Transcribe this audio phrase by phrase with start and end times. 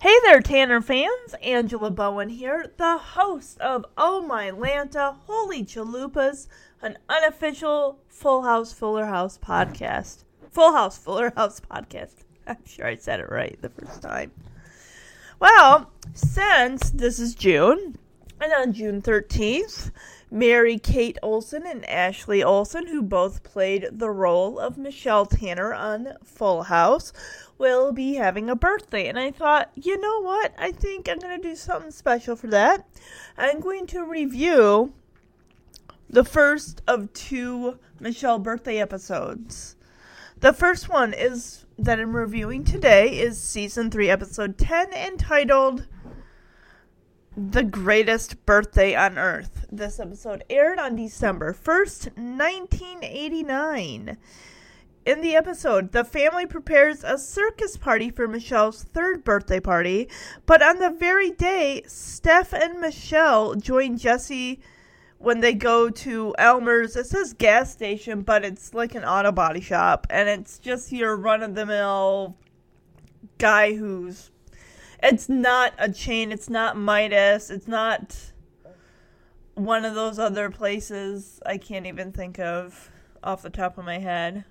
[0.00, 1.34] Hey there, Tanner fans!
[1.42, 6.46] Angela Bowen here, the host of Oh My Lanta Holy Chalupas,
[6.80, 10.22] an unofficial Full House Fuller House podcast.
[10.52, 12.14] Full House Fuller House podcast.
[12.46, 14.30] I'm sure I said it right the first time.
[15.40, 17.96] Well, since this is June,
[18.40, 19.90] and on June 13th,
[20.30, 26.14] Mary Kate Olsen and Ashley Olsen, who both played the role of Michelle Tanner on
[26.22, 27.12] Full House,
[27.56, 29.08] will be having a birthday.
[29.08, 30.52] And I thought, you know what?
[30.58, 32.86] I think I'm going to do something special for that.
[33.36, 34.92] I'm going to review
[36.10, 39.76] the first of two Michelle birthday episodes.
[40.40, 45.86] The first one is that I'm reviewing today is season 3 episode 10 entitled
[47.38, 49.64] the Greatest Birthday on Earth.
[49.70, 54.18] This episode aired on December 1st, 1989.
[55.06, 60.08] In the episode, the family prepares a circus party for Michelle's third birthday party,
[60.46, 64.58] but on the very day, Steph and Michelle join Jesse
[65.18, 66.96] when they go to Elmer's.
[66.96, 71.16] It says gas station, but it's like an auto body shop, and it's just your
[71.16, 72.36] run of the mill
[73.38, 74.32] guy who's
[75.02, 76.32] it's not a chain.
[76.32, 77.50] It's not Midas.
[77.50, 78.16] It's not
[79.54, 82.90] one of those other places I can't even think of
[83.22, 84.44] off the top of my head.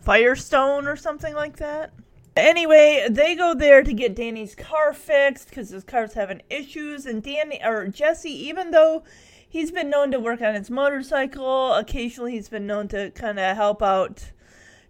[0.00, 1.92] Firestone or something like that.
[2.36, 7.04] Anyway, they go there to get Danny's car fixed because his car's having issues.
[7.04, 9.02] And Danny or Jesse, even though
[9.48, 13.56] he's been known to work on his motorcycle, occasionally he's been known to kind of
[13.56, 14.30] help out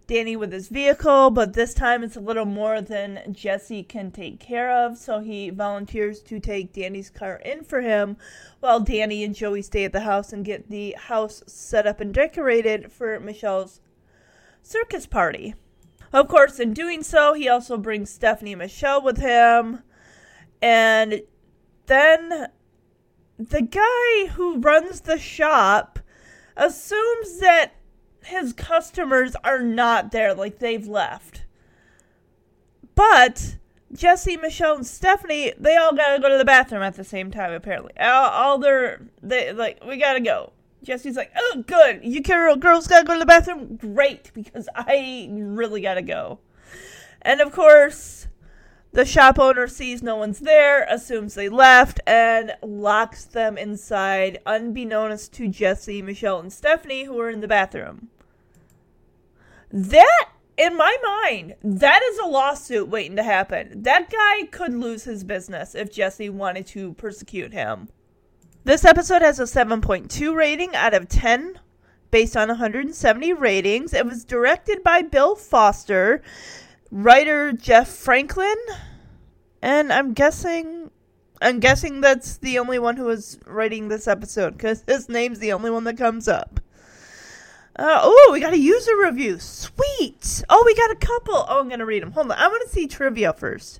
[0.09, 4.39] Danny with his vehicle, but this time it's a little more than Jesse can take
[4.39, 8.17] care of, so he volunteers to take Danny's car in for him
[8.59, 12.11] while Danny and Joey stay at the house and get the house set up and
[12.11, 13.81] decorated for Michelle's
[14.63, 15.53] circus party.
[16.11, 19.83] Of course, in doing so, he also brings Stephanie and Michelle with him,
[20.59, 21.21] and
[21.85, 22.47] then
[23.37, 25.99] the guy who runs the shop
[26.57, 27.73] assumes that
[28.23, 31.43] his customers are not there, like they've left.
[32.95, 33.55] But
[33.93, 37.51] Jesse, Michelle, and Stephanie, they all gotta go to the bathroom at the same time.
[37.51, 40.53] Apparently, all, all their they like we gotta go.
[40.83, 42.01] Jesse's like, oh, good.
[42.03, 43.75] You girls gotta go to the bathroom.
[43.75, 46.39] Great, because I really gotta go.
[47.21, 48.27] And of course,
[48.91, 55.31] the shop owner sees no one's there, assumes they left, and locks them inside, unbeknownst
[55.33, 58.09] to Jesse, Michelle, and Stephanie, who are in the bathroom.
[59.71, 63.83] That, in my mind, that is a lawsuit waiting to happen.
[63.83, 67.89] That guy could lose his business if Jesse wanted to persecute him.
[68.63, 71.59] This episode has a 7.2 rating out of 10
[72.11, 73.93] based on 170 ratings.
[73.93, 76.21] It was directed by Bill Foster,
[76.91, 78.55] writer Jeff Franklin,
[79.61, 80.91] and I'm guessing
[81.41, 85.53] I'm guessing that's the only one who was writing this episode because his name's the
[85.53, 86.59] only one that comes up.
[87.77, 89.39] Uh, oh, we got a user review.
[89.39, 90.43] Sweet.
[90.49, 91.45] Oh, we got a couple.
[91.47, 92.11] Oh, I'm gonna read them.
[92.11, 92.37] Hold on.
[92.37, 93.79] I want to see trivia first.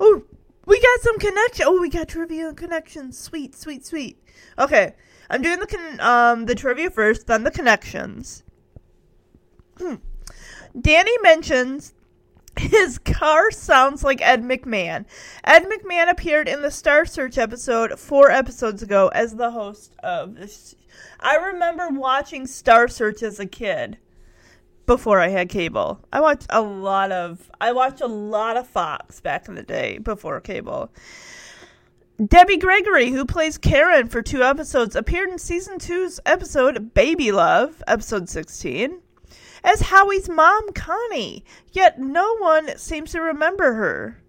[0.00, 0.24] Oh,
[0.64, 1.64] we got some connection.
[1.68, 3.16] Oh, we got trivia and connections.
[3.16, 4.18] Sweet, sweet, sweet.
[4.58, 4.94] Okay,
[5.30, 8.42] I'm doing the con- um the trivia first, then the connections.
[9.78, 9.96] Hmm.
[10.78, 11.94] Danny mentions
[12.58, 15.04] his car sounds like Ed McMahon.
[15.44, 20.34] Ed McMahon appeared in the Star Search episode four episodes ago as the host of
[20.34, 20.74] this.
[21.20, 23.98] I remember watching Star Search as a kid
[24.86, 26.00] before I had cable.
[26.12, 29.98] I watched a lot of I watched a lot of Fox back in the day
[29.98, 30.90] before cable.
[32.24, 37.82] Debbie Gregory, who plays Karen for two episodes, appeared in season two's episode Baby Love,
[37.86, 39.02] episode 16
[39.66, 44.22] as Howie's mom, Connie, yet no one seems to remember her.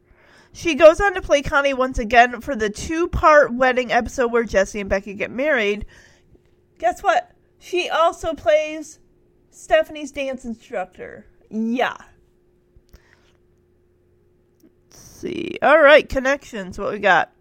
[0.51, 4.43] She goes on to play Connie once again for the two part wedding episode where
[4.43, 5.85] Jesse and Becky get married.
[6.79, 7.31] Guess what?
[7.59, 8.97] She also plays
[9.51, 11.27] Stephanie's dance instructor.
[11.51, 11.97] Yeah.
[14.63, 15.59] Let's see.
[15.61, 16.79] All right, connections.
[16.79, 17.31] What we got?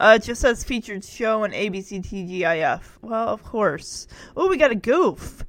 [0.00, 2.82] Uh, it just says featured show on ABC TGIF.
[3.00, 4.08] Well, of course.
[4.36, 5.44] Oh, we got a goof.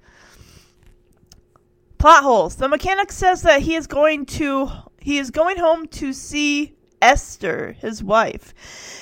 [2.05, 2.57] Plot holes.
[2.57, 4.69] The mechanic says that he is going to
[5.01, 8.53] he is going home to see Esther, his wife.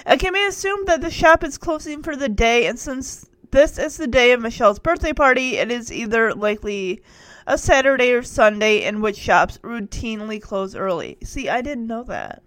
[0.08, 3.78] It can be assumed that the shop is closing for the day, and since this
[3.78, 7.04] is the day of Michelle's birthday party, it is either likely
[7.46, 11.18] a Saturday or Sunday in which shops routinely close early.
[11.26, 12.42] See, I didn't know that.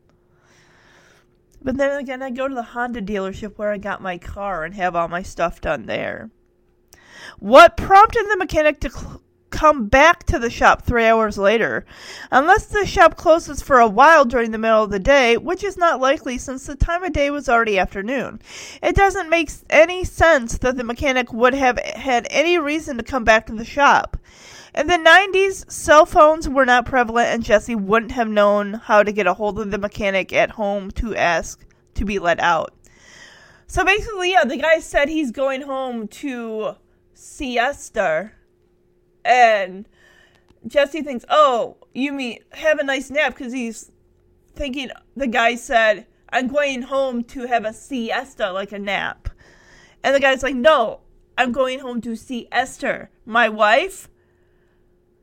[1.61, 4.75] But then again, I go to the Honda dealership where I got my car and
[4.75, 6.31] have all my stuff done there.
[7.41, 9.21] What prompted the mechanic to cl-
[9.51, 11.85] come back to the shop three hours later?
[12.31, 15.77] Unless the shop closes for a while during the middle of the day, which is
[15.77, 18.41] not likely since the time of day was already afternoon.
[18.83, 23.25] It doesn't make any sense that the mechanic would have had any reason to come
[23.25, 24.17] back to the shop.
[24.75, 29.11] In the 90s, cell phones were not prevalent, and Jesse wouldn't have known how to
[29.11, 31.65] get a hold of the mechanic at home to ask
[31.95, 32.75] to be let out.
[33.67, 36.77] So basically, yeah, the guy said he's going home to
[37.15, 38.33] siesta,
[39.27, 39.89] and
[40.67, 43.91] Jesse thinks, oh, you mean have a nice nap because he's
[44.55, 49.29] thinking the guy said, I'm going home to have a siesta, like a nap.
[50.03, 51.01] And the guy's like, no,
[51.39, 54.09] I'm going home to see Esther, my wife.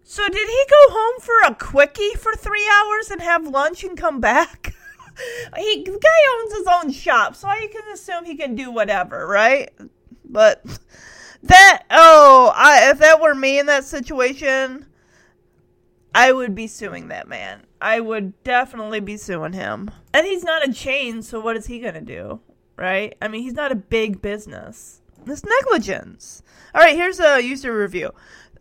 [0.03, 3.97] So did he go home for a quickie for three hours and have lunch and
[3.97, 4.73] come back?
[5.57, 9.25] he the guy owns his own shop, so I can assume he can do whatever,
[9.25, 9.71] right?
[10.25, 10.65] But
[11.43, 14.85] that oh, I if that were me in that situation,
[16.15, 17.65] I would be suing that man.
[17.81, 19.91] I would definitely be suing him.
[20.13, 22.39] And he's not a chain, so what is he gonna do?
[22.77, 23.15] Right?
[23.21, 25.01] I mean, he's not a big business.
[25.25, 26.43] It's negligence.
[26.73, 28.11] All right, here's a user review.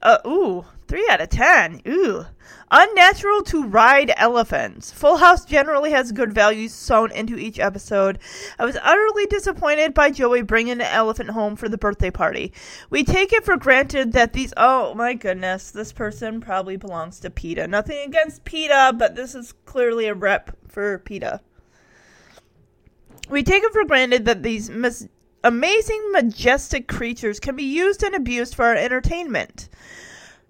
[0.02, 1.81] Uh, ooh, three out of ten.
[1.87, 2.26] Ooh.
[2.75, 4.90] Unnatural to ride elephants.
[4.90, 8.19] Full House generally has good values sewn into each episode.
[8.58, 12.52] I was utterly disappointed by Joey bringing an elephant home for the birthday party.
[12.88, 14.54] We take it for granted that these.
[14.56, 17.69] Oh my goodness, this person probably belongs to PETA.
[17.69, 21.40] Nothing against PETA, but this is clearly a rep for PETA.
[23.28, 25.08] We take it for granted that these mis-
[25.44, 29.68] amazing, majestic creatures can be used and abused for our entertainment.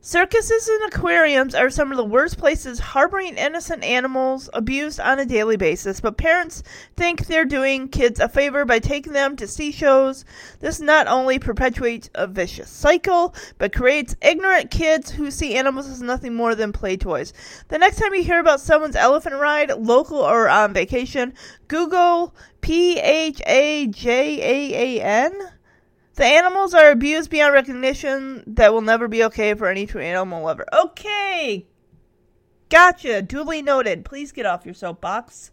[0.05, 5.25] Circuses and aquariums are some of the worst places harboring innocent animals abused on a
[5.25, 6.65] daily basis, but parents
[6.97, 10.25] think they're doing kids a favor by taking them to see shows.
[10.59, 16.03] This not only perpetuates a vicious cycle, but creates ignorant kids who see animals as
[16.03, 17.33] nothing more than play toys.
[17.69, 21.33] The next time you hear about someone's elephant ride, local or on vacation,
[21.69, 25.52] Google P H A J A A N.
[26.15, 28.45] The animals are abused beyond recognition.
[28.47, 30.67] That will never be okay for any true animal lover.
[30.73, 31.67] Okay.
[32.69, 33.23] Gotcha.
[33.23, 34.05] Duly noted.
[34.05, 35.51] Please get off your soapbox.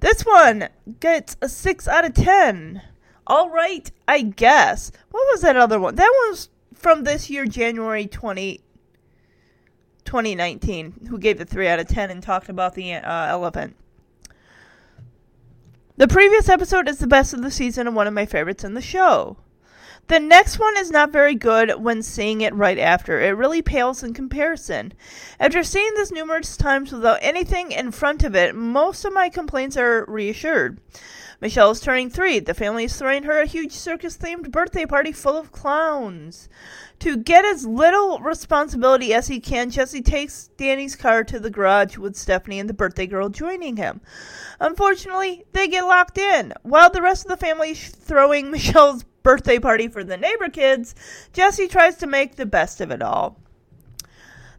[0.00, 0.68] This one
[1.00, 2.82] gets a 6 out of 10.
[3.26, 4.92] All right, I guess.
[5.10, 5.94] What was that other one?
[5.94, 8.60] That one was from this year, January 20,
[10.04, 13.76] 2019, who gave the 3 out of 10 and talked about the uh, elephant.
[15.96, 18.74] The previous episode is the best of the season and one of my favorites in
[18.74, 19.36] the show.
[20.08, 23.20] The next one is not very good when seeing it right after.
[23.20, 24.92] It really pales in comparison.
[25.38, 29.76] After seeing this numerous times without anything in front of it, most of my complaints
[29.76, 30.80] are reassured.
[31.44, 32.38] Michelle is turning three.
[32.38, 36.48] The family is throwing her a huge circus themed birthday party full of clowns.
[37.00, 41.98] To get as little responsibility as he can, Jesse takes Danny's car to the garage
[41.98, 44.00] with Stephanie and the birthday girl joining him.
[44.58, 46.54] Unfortunately, they get locked in.
[46.62, 50.94] While the rest of the family is throwing Michelle's birthday party for the neighbor kids,
[51.34, 53.38] Jesse tries to make the best of it all.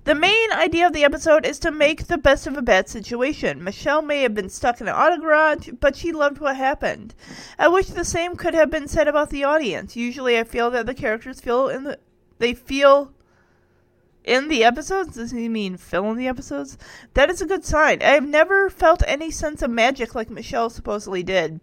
[0.06, 3.64] The main idea of the episode is to make the best of a bad situation.
[3.64, 7.16] Michelle may have been stuck in an auto garage, but she loved what happened.
[7.58, 9.96] I wish the same could have been said about the audience.
[9.96, 11.98] Usually I feel that the characters feel in the
[12.38, 13.14] they feel
[14.24, 15.16] in the episodes.
[15.16, 16.78] Does he mean fill in the episodes?
[17.16, 18.04] That is a good sign.
[18.04, 21.62] I have never felt any sense of magic like Michelle supposedly did.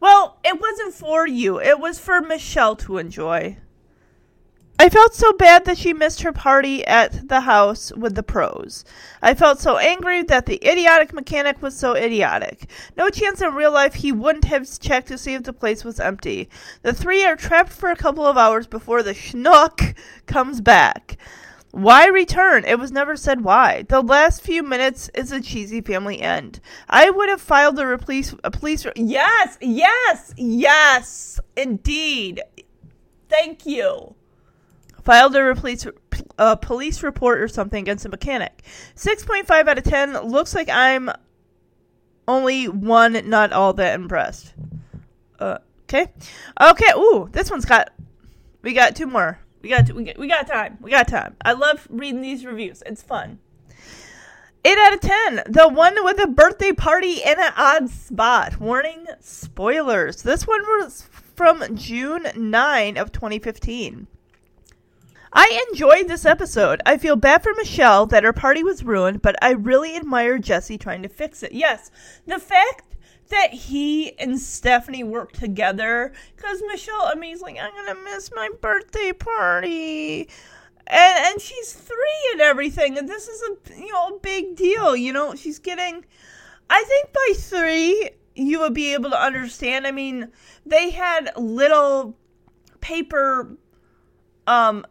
[0.00, 1.60] Well, it wasn't for you.
[1.60, 3.58] It was for Michelle to enjoy.
[4.78, 8.84] I felt so bad that she missed her party at the house with the pros.
[9.22, 12.68] I felt so angry that the idiotic mechanic was so idiotic.
[12.94, 15.98] No chance in real life he wouldn't have checked to see if the place was
[15.98, 16.50] empty.
[16.82, 21.16] The three are trapped for a couple of hours before the schnook comes back.
[21.70, 22.64] Why return?
[22.66, 23.84] It was never said why.
[23.88, 26.60] The last few minutes is a cheesy family end.
[26.88, 32.42] I would have filed a police a police Yes, yes, yes, indeed.
[33.30, 34.15] Thank you
[35.06, 35.86] filed a replace,
[36.36, 38.62] uh, police report or something against a mechanic.
[38.96, 41.10] 6.5 out of 10 looks like I'm
[42.28, 44.52] only one, not all that impressed.
[45.38, 46.12] Uh, okay.
[46.60, 46.92] Okay.
[46.96, 47.92] Ooh, this one's got.
[48.62, 49.38] We got two more.
[49.62, 50.78] We got, we got we got time.
[50.80, 51.36] We got time.
[51.40, 52.82] I love reading these reviews.
[52.84, 53.38] It's fun.
[54.64, 55.42] 8 out of 10.
[55.46, 58.58] The one with a birthday party in an odd spot.
[58.58, 60.22] Warning spoilers.
[60.22, 64.08] This one was from June 9 of 2015.
[65.38, 66.80] I enjoyed this episode.
[66.86, 70.78] I feel bad for Michelle that her party was ruined, but I really admire Jesse
[70.78, 71.52] trying to fix it.
[71.52, 71.90] Yes,
[72.26, 72.96] the fact
[73.28, 78.30] that he and Stephanie worked together, because Michelle, I mean, he's like, I'm gonna miss
[78.34, 80.30] my birthday party.
[80.86, 84.96] And, and she's three and everything, and this is a you know a big deal.
[84.96, 86.02] You know, she's getting.
[86.70, 89.86] I think by three you would be able to understand.
[89.86, 90.32] I mean,
[90.64, 92.16] they had little
[92.80, 93.58] paper
[94.46, 94.86] um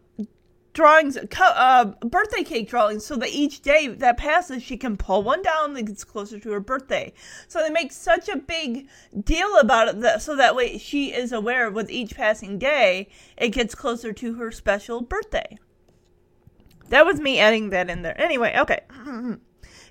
[0.75, 5.41] drawings, uh, birthday cake drawings, so that each day that passes, she can pull one
[5.41, 7.12] down that gets closer to her birthday.
[7.48, 8.88] So they make such a big
[9.24, 13.50] deal about it that so that way she is aware with each passing day, it
[13.50, 15.58] gets closer to her special birthday.
[16.89, 18.20] That was me adding that in there.
[18.22, 18.82] Anyway, okay.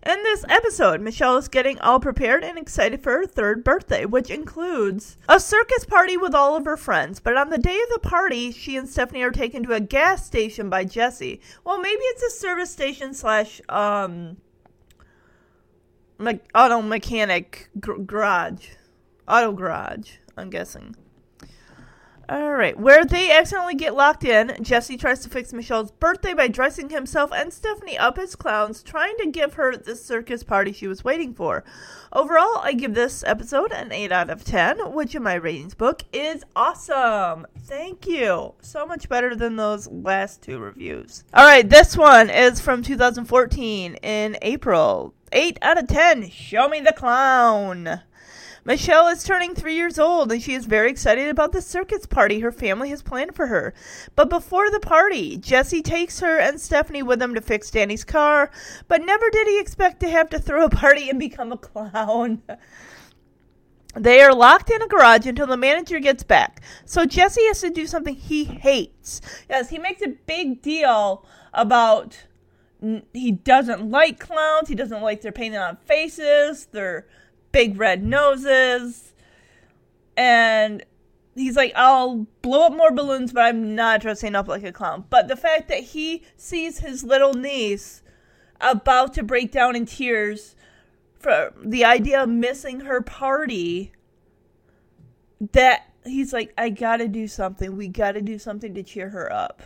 [0.07, 4.29] In this episode, Michelle is getting all prepared and excited for her third birthday, which
[4.29, 7.21] includes a circus party with all of her friends.
[7.21, 10.27] But on the day of the party, she and Stephanie are taken to a gas
[10.27, 11.41] station by Jesse.
[11.65, 14.37] Well, maybe it's a service station slash um
[16.19, 18.69] me- auto mechanic gr- garage,
[19.27, 20.17] auto garage.
[20.37, 20.97] I'm guessing.
[22.27, 26.49] All right, where they accidentally get locked in, Jesse tries to fix Michelle's birthday by
[26.49, 30.87] dressing himself and Stephanie up as clowns, trying to give her the circus party she
[30.87, 31.65] was waiting for.
[32.15, 36.03] Overall, I give this episode an 8 out of 10, which in my ratings book
[36.15, 37.47] is awesome.
[37.59, 38.55] Thank you.
[38.63, 41.25] So much better than those last two reviews.
[41.35, 45.13] All right, this one is from 2014 in April.
[45.33, 46.31] 8 out of 10.
[46.31, 48.01] Show me the clown.
[48.67, 52.41] Michelle is turning three years old and she is very excited about the circus party
[52.41, 53.75] her family has planned for her.
[54.17, 58.51] But before the party, Jesse takes her and Stephanie with him to fix Danny's car,
[58.89, 62.43] but never did he expect to have to throw a party and become a clown.
[63.97, 66.63] They are locked in a garage until the manager gets back.
[66.85, 69.21] So Jesse has to do something he hates.
[69.49, 72.19] Yes, he makes a big deal about
[73.13, 74.69] he doesn't like clowns.
[74.69, 76.67] He doesn't like their painting on faces.
[76.73, 77.07] They're
[77.55, 79.15] big red noses.
[80.17, 80.85] And
[81.35, 85.05] he's like, I'll blow up more balloons, but I'm not dressing up like a clown.
[85.09, 88.03] But the fact that he sees his little niece
[88.61, 90.57] about to break down in tears
[91.19, 93.93] for the idea of missing her party,
[95.53, 97.77] that he's like, I gotta do something.
[97.77, 99.63] We gotta do something to cheer her up.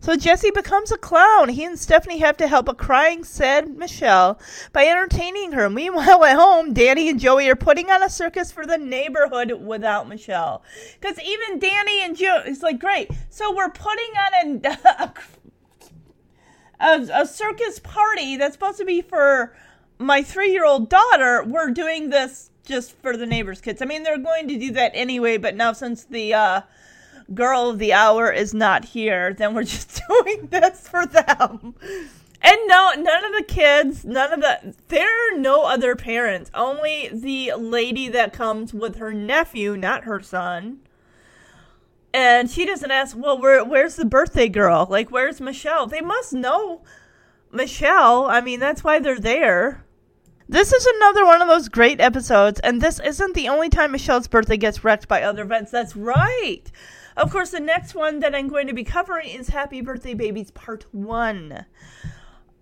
[0.00, 1.48] So Jesse becomes a clown.
[1.48, 4.38] He and Stephanie have to help a crying, sad Michelle
[4.72, 5.68] by entertaining her.
[5.68, 10.08] Meanwhile, at home, Danny and Joey are putting on a circus for the neighborhood without
[10.08, 10.62] Michelle.
[11.00, 13.10] Because even Danny and Joe is like, great.
[13.30, 15.12] So we're putting on a,
[16.80, 19.56] a, a circus party that's supposed to be for
[19.98, 21.42] my three year old daughter.
[21.44, 23.80] We're doing this just for the neighbors' kids.
[23.80, 26.60] I mean, they're going to do that anyway, but now since the uh,
[27.34, 31.74] girl of the hour is not here, then we're just doing this for them.
[32.42, 36.50] And no, none of the kids, none of the, there are no other parents.
[36.54, 40.80] Only the lady that comes with her nephew, not her son.
[42.14, 44.86] And she doesn't ask, well, where, where's the birthday girl?
[44.88, 45.86] Like, where's Michelle?
[45.86, 46.82] They must know
[47.50, 48.26] Michelle.
[48.26, 49.84] I mean, that's why they're there.
[50.48, 54.28] This is another one of those great episodes, and this isn't the only time Michelle's
[54.28, 55.72] birthday gets wrecked by other events.
[55.72, 56.62] That's right.
[57.16, 60.50] Of course, the next one that I'm going to be covering is Happy Birthday Babies
[60.50, 61.64] Part 1.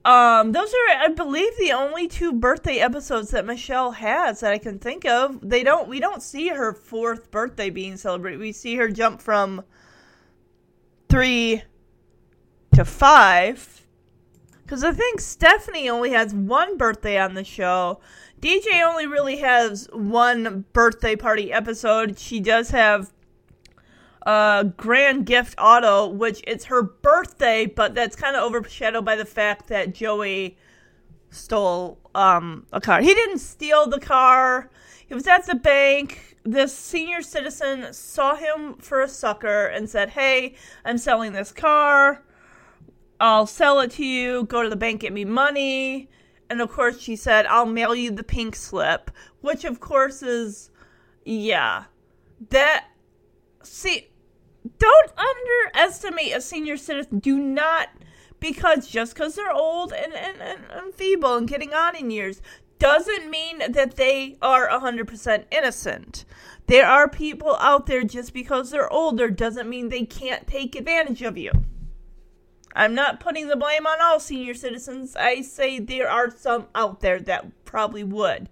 [0.04, 4.58] Um, those are, I believe, the only two birthday episodes that Michelle has that I
[4.58, 5.40] can think of.
[5.42, 8.38] They don't, we don't see her fourth birthday being celebrated.
[8.38, 9.64] We see her jump from
[11.08, 11.62] three
[12.74, 13.86] to five.
[14.62, 18.00] Because I think Stephanie only has one birthday on the show.
[18.40, 22.18] DJ only really has one birthday party episode.
[22.18, 23.13] She does have
[24.24, 29.24] uh, Grand Gift Auto, which it's her birthday, but that's kind of overshadowed by the
[29.24, 30.56] fact that Joey
[31.30, 33.00] stole um, a car.
[33.02, 34.70] He didn't steal the car.
[35.06, 36.36] He was at the bank.
[36.44, 40.54] This senior citizen saw him for a sucker and said, "Hey,
[40.84, 42.22] I'm selling this car.
[43.20, 44.44] I'll sell it to you.
[44.44, 46.10] Go to the bank, get me money."
[46.50, 50.70] And of course, she said, "I'll mail you the pink slip," which of course is,
[51.24, 51.84] yeah,
[52.50, 52.88] that.
[53.62, 54.10] See,
[54.78, 57.18] don't underestimate a senior citizen.
[57.18, 57.88] Do not,
[58.40, 62.40] because just because they're old and, and, and, and feeble and getting on in years
[62.78, 66.24] doesn't mean that they are 100% innocent.
[66.66, 71.22] There are people out there just because they're older doesn't mean they can't take advantage
[71.22, 71.52] of you.
[72.74, 75.14] I'm not putting the blame on all senior citizens.
[75.14, 78.48] I say there are some out there that probably would.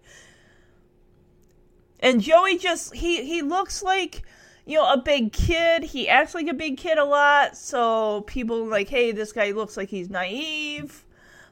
[1.99, 4.23] And Joey just he he looks like
[4.66, 5.85] you know a big kid.
[5.85, 9.76] He acts like a big kid a lot, so people like, "Hey, this guy looks
[9.76, 11.04] like he's naive."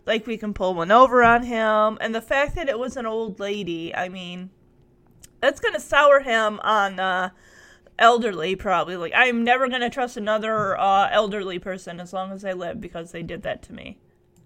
[0.07, 1.99] Like we can pull one over on him.
[2.00, 4.50] And the fact that it was an old lady, I mean,
[5.40, 7.31] that's going to sour him on uh
[7.99, 12.47] elderly probably like i'm never going to trust another uh, elderly person as long as
[12.47, 13.99] i live because they did that to me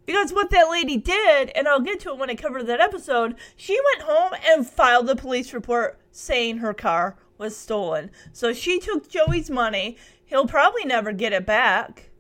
[0.07, 3.37] because what that lady did and i'll get to it when i cover that episode
[3.55, 8.79] she went home and filed a police report saying her car was stolen so she
[8.79, 12.11] took joey's money he'll probably never get it back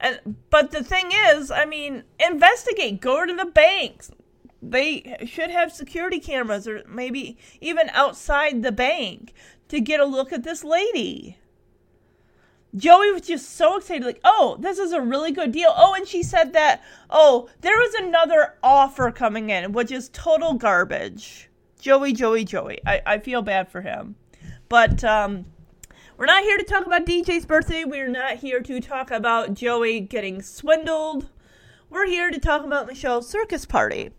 [0.00, 4.10] and but the thing is i mean investigate go to the banks
[4.60, 9.32] they should have security cameras or maybe even outside the bank
[9.68, 11.38] to get a look at this lady.
[12.76, 15.72] Joey was just so excited, like, oh, this is a really good deal.
[15.74, 20.54] Oh, and she said that, oh, there was another offer coming in, which is total
[20.54, 21.48] garbage.
[21.80, 22.78] Joey, Joey, Joey.
[22.84, 24.16] I, I feel bad for him.
[24.68, 25.46] But um,
[26.16, 27.84] we're not here to talk about DJ's birthday.
[27.84, 31.28] We're not here to talk about Joey getting swindled.
[31.90, 34.10] We're here to talk about Michelle's circus party.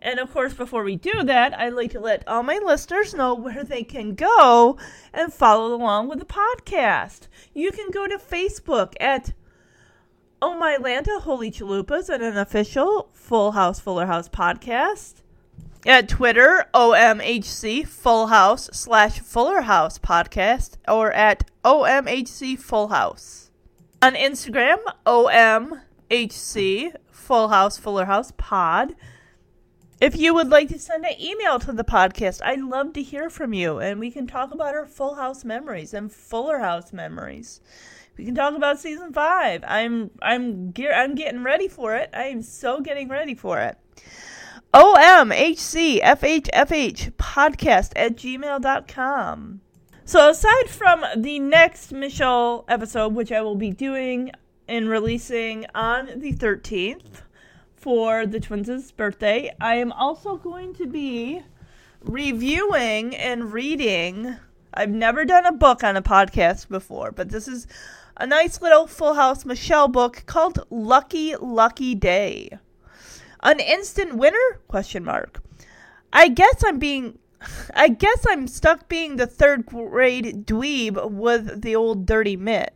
[0.00, 3.34] And of course, before we do that, I'd like to let all my listeners know
[3.34, 4.78] where they can go
[5.12, 7.28] and follow along with the podcast.
[7.52, 9.32] You can go to Facebook at
[10.40, 15.22] Oh My Lanta Holy Chalupas and an official Full House Fuller House podcast.
[15.86, 23.50] At Twitter, OMHC Full House slash Fuller House podcast or at OMHC Full House.
[24.02, 28.96] On Instagram, OMHC Full House Fuller House pod.
[30.00, 33.30] If you would like to send an email to the podcast, I'd love to hear
[33.30, 37.60] from you, and we can talk about our Full House memories and Fuller House memories.
[38.16, 39.62] We can talk about season five.
[39.66, 42.10] I'm I'm gear I'm getting ready for it.
[42.12, 43.78] I am so getting ready for it.
[44.74, 46.02] OMHCFHFH
[47.12, 49.60] podcast at gmail.com.
[50.04, 54.30] So aside from the next Michelle episode, which I will be doing
[54.66, 57.22] and releasing on the 13th,
[57.78, 61.42] for the twins' birthday, I am also going to be
[62.02, 64.36] reviewing and reading.
[64.74, 67.66] I've never done a book on a podcast before, but this is
[68.16, 72.58] a nice little Full House Michelle book called Lucky Lucky Day.
[73.42, 74.60] An instant winner?
[74.68, 75.42] Question mark.
[76.12, 77.18] I guess I'm being
[77.74, 82.74] I guess I'm stuck being the third grade dweeb with the old dirty mitt.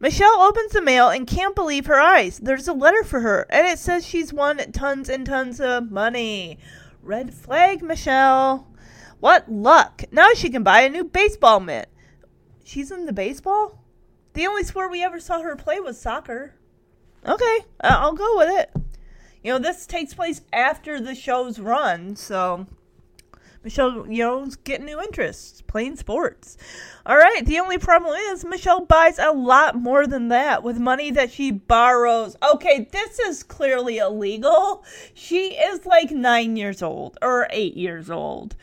[0.00, 2.38] Michelle opens the mail and can't believe her eyes.
[2.38, 6.58] There's a letter for her, and it says she's won tons and tons of money.
[7.02, 8.66] Red flag, Michelle.
[9.20, 10.02] What luck.
[10.10, 11.88] Now she can buy a new baseball mitt.
[12.64, 13.82] She's in the baseball?
[14.34, 16.54] The only sport we ever saw her play was soccer.
[17.26, 18.70] Okay, I'll go with it.
[19.44, 22.66] You know, this takes place after the show's run, so
[23.62, 26.56] Michelle, you getting new interests, playing sports.
[27.04, 31.10] All right, the only problem is Michelle buys a lot more than that with money
[31.10, 32.36] that she borrows.
[32.42, 34.82] Okay, this is clearly illegal.
[35.12, 38.56] She is like nine years old or eight years old.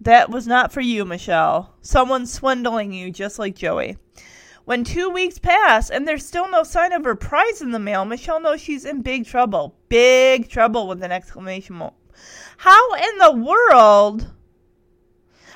[0.00, 1.74] That was not for you, Michelle.
[1.80, 3.98] Someone's swindling you just like Joey.
[4.64, 8.04] When two weeks pass and there's still no sign of her prize in the mail,
[8.04, 9.76] Michelle knows she's in big trouble.
[9.88, 11.94] Big trouble with an exclamation mark
[12.58, 14.30] how in the world?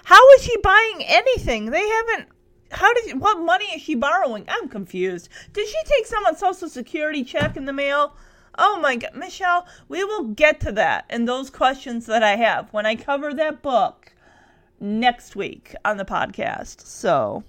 [0.05, 1.67] How is she buying anything?
[1.67, 2.29] They haven't.
[2.71, 3.21] How did?
[3.21, 4.45] What money is she borrowing?
[4.49, 5.29] I'm confused.
[5.53, 8.15] Did she take someone's social security check in the mail?
[8.59, 12.73] Oh my God, Michelle, we will get to that and those questions that I have
[12.73, 14.13] when I cover that book
[14.81, 16.81] next week on the podcast.
[16.81, 17.45] So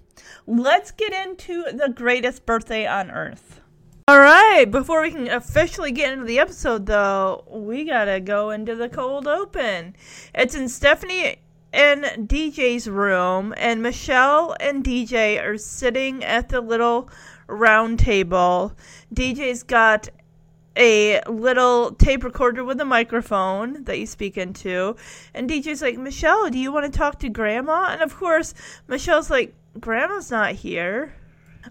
[0.47, 3.61] let's get into the greatest birthday on earth.
[4.07, 8.75] All right, before we can officially get into the episode, though, we gotta go into
[8.75, 9.95] the cold open.
[10.33, 11.37] It's in Stephanie
[11.71, 17.09] and DJ's room, and Michelle and DJ are sitting at the little
[17.45, 18.73] round table.
[19.13, 20.09] DJ's got
[20.75, 24.95] a little tape recorder with a microphone that you speak into,
[25.33, 27.89] and DJ's like, Michelle, do you want to talk to Grandma?
[27.91, 28.53] And of course,
[28.87, 31.13] Michelle's like, Grandma's not here.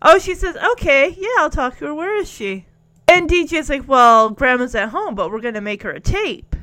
[0.02, 1.94] Oh, she says, okay, yeah, I'll talk to her.
[1.94, 2.66] Where is she?
[3.06, 6.54] And DJ's like, well, Grandma's at home, but we're going to make her a tape.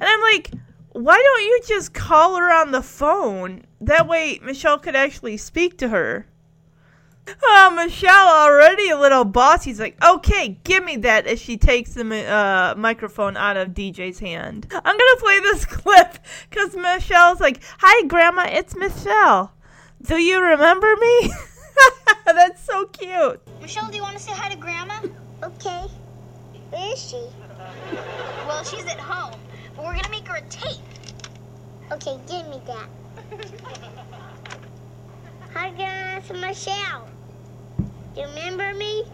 [0.00, 0.50] And I'm like,
[0.92, 3.64] why don't you just call her on the phone?
[3.80, 6.26] That way Michelle could actually speak to her.
[7.42, 9.70] Oh, Michelle already a little bossy.
[9.70, 14.20] He's like, okay, give me that as she takes the uh, microphone out of DJ's
[14.20, 14.66] hand.
[14.70, 16.18] I'm going to play this clip
[16.48, 19.52] because Michelle's like, hi, Grandma, it's Michelle.
[20.02, 21.30] Do you remember me?
[22.24, 23.40] That's so cute.
[23.60, 25.00] Michelle, do you want to say hi to Grandma?
[25.42, 25.86] Okay.
[26.70, 27.24] Where is she?
[28.46, 29.38] Well, she's at home,
[29.74, 30.80] but we're gonna make her a tape.
[31.92, 32.88] Okay, give me that.
[35.54, 37.08] Hi, guys, Michelle.
[38.14, 39.04] Do you remember me?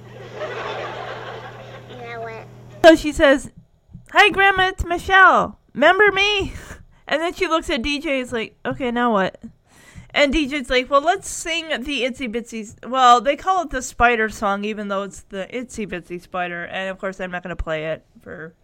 [1.90, 2.46] Now what?
[2.84, 3.50] So she says,
[4.10, 5.58] Hi, Grandma, it's Michelle.
[5.74, 6.52] Remember me?
[7.08, 9.38] And then she looks at DJ and is like, Okay, now what?
[10.14, 12.86] And DJ's like, Well, let's sing the Itsy Bitsy.
[12.86, 16.64] Well, they call it the Spider song, even though it's the Itsy Bitsy Spider.
[16.64, 18.54] And of course, I'm not going to play it for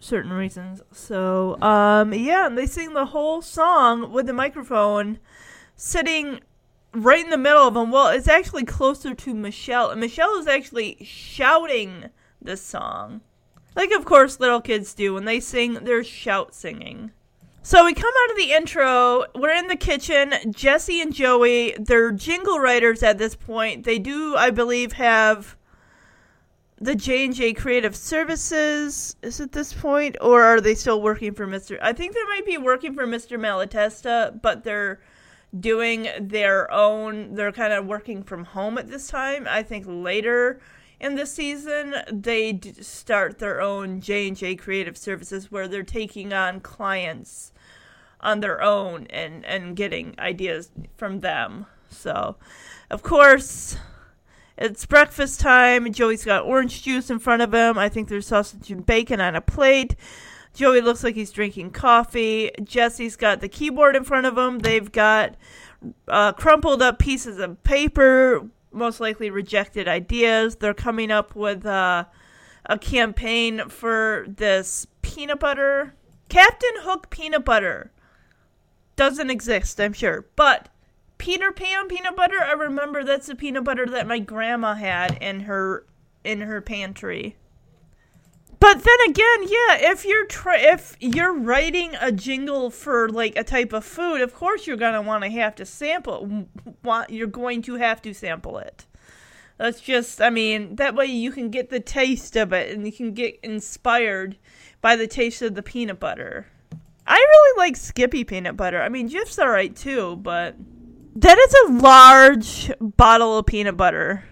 [0.00, 0.80] certain reasons.
[0.92, 5.18] So, um, yeah, and they sing the whole song with the microphone
[5.74, 6.40] sitting
[6.92, 7.90] right in the middle of them.
[7.90, 12.06] Well, it's actually closer to Michelle, and Michelle is actually shouting
[12.40, 13.20] this song.
[13.74, 15.12] Like, of course, little kids do.
[15.12, 17.12] When they sing, they're shout singing.
[17.66, 19.24] So we come out of the intro.
[19.34, 20.34] We're in the kitchen.
[20.52, 23.84] Jesse and Joey, they're jingle writers at this point.
[23.84, 25.56] They do, I believe, have
[26.78, 29.16] the J and J Creative Services.
[29.20, 31.76] Is at this point, or are they still working for Mister?
[31.82, 35.00] I think they might be working for Mister Malatesta, but they're
[35.58, 37.34] doing their own.
[37.34, 39.48] They're kind of working from home at this time.
[39.50, 40.60] I think later
[41.00, 46.32] in the season they start their own J and J Creative Services, where they're taking
[46.32, 47.50] on clients
[48.26, 51.64] on their own and and getting ideas from them.
[51.88, 52.36] So,
[52.90, 53.76] of course,
[54.58, 55.90] it's breakfast time.
[55.92, 57.78] Joey's got orange juice in front of him.
[57.78, 59.94] I think there's sausage and bacon on a plate.
[60.54, 62.50] Joey looks like he's drinking coffee.
[62.64, 64.58] Jesse's got the keyboard in front of him.
[64.58, 65.36] They've got
[66.08, 70.56] uh, crumpled up pieces of paper, most likely rejected ideas.
[70.56, 72.06] They're coming up with uh,
[72.64, 75.94] a campaign for this peanut butter.
[76.28, 77.92] Captain Hook peanut butter
[78.96, 80.26] doesn't exist, I'm sure.
[80.36, 80.68] But
[81.18, 85.40] Peter Pan peanut butter, I remember that's the peanut butter that my grandma had in
[85.40, 85.86] her
[86.24, 87.36] in her pantry.
[88.58, 93.44] But then again, yeah, if you're try- if you're writing a jingle for like a
[93.44, 96.46] type of food, of course you're gonna want to have to sample.
[96.82, 98.86] Want you're going to have to sample it.
[99.58, 102.92] That's just, I mean, that way you can get the taste of it and you
[102.92, 104.36] can get inspired
[104.82, 106.46] by the taste of the peanut butter.
[107.06, 108.82] I really like Skippy peanut butter.
[108.82, 110.56] I mean, Jif's alright too, but
[111.16, 114.24] that is a large bottle of peanut butter.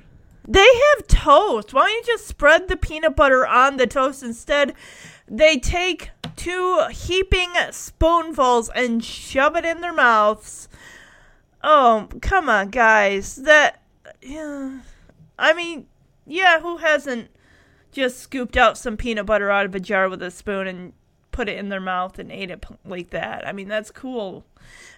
[0.47, 1.73] They have toast.
[1.73, 4.75] Why don't you just spread the peanut butter on the toast instead?
[5.27, 10.69] They take two heaping spoonfuls and shove it in their mouths.
[11.63, 13.37] Oh, come on, guys.
[13.37, 13.81] That
[14.21, 14.81] yeah.
[15.39, 15.87] I mean,
[16.27, 17.31] yeah, who hasn't
[17.91, 20.93] just scooped out some peanut butter out of a jar with a spoon and
[21.35, 23.47] put it in their mouth and ate it like that?
[23.47, 24.47] I mean, that's cool.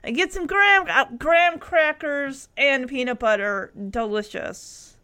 [0.05, 4.97] I get some graham uh, graham crackers and peanut butter, delicious.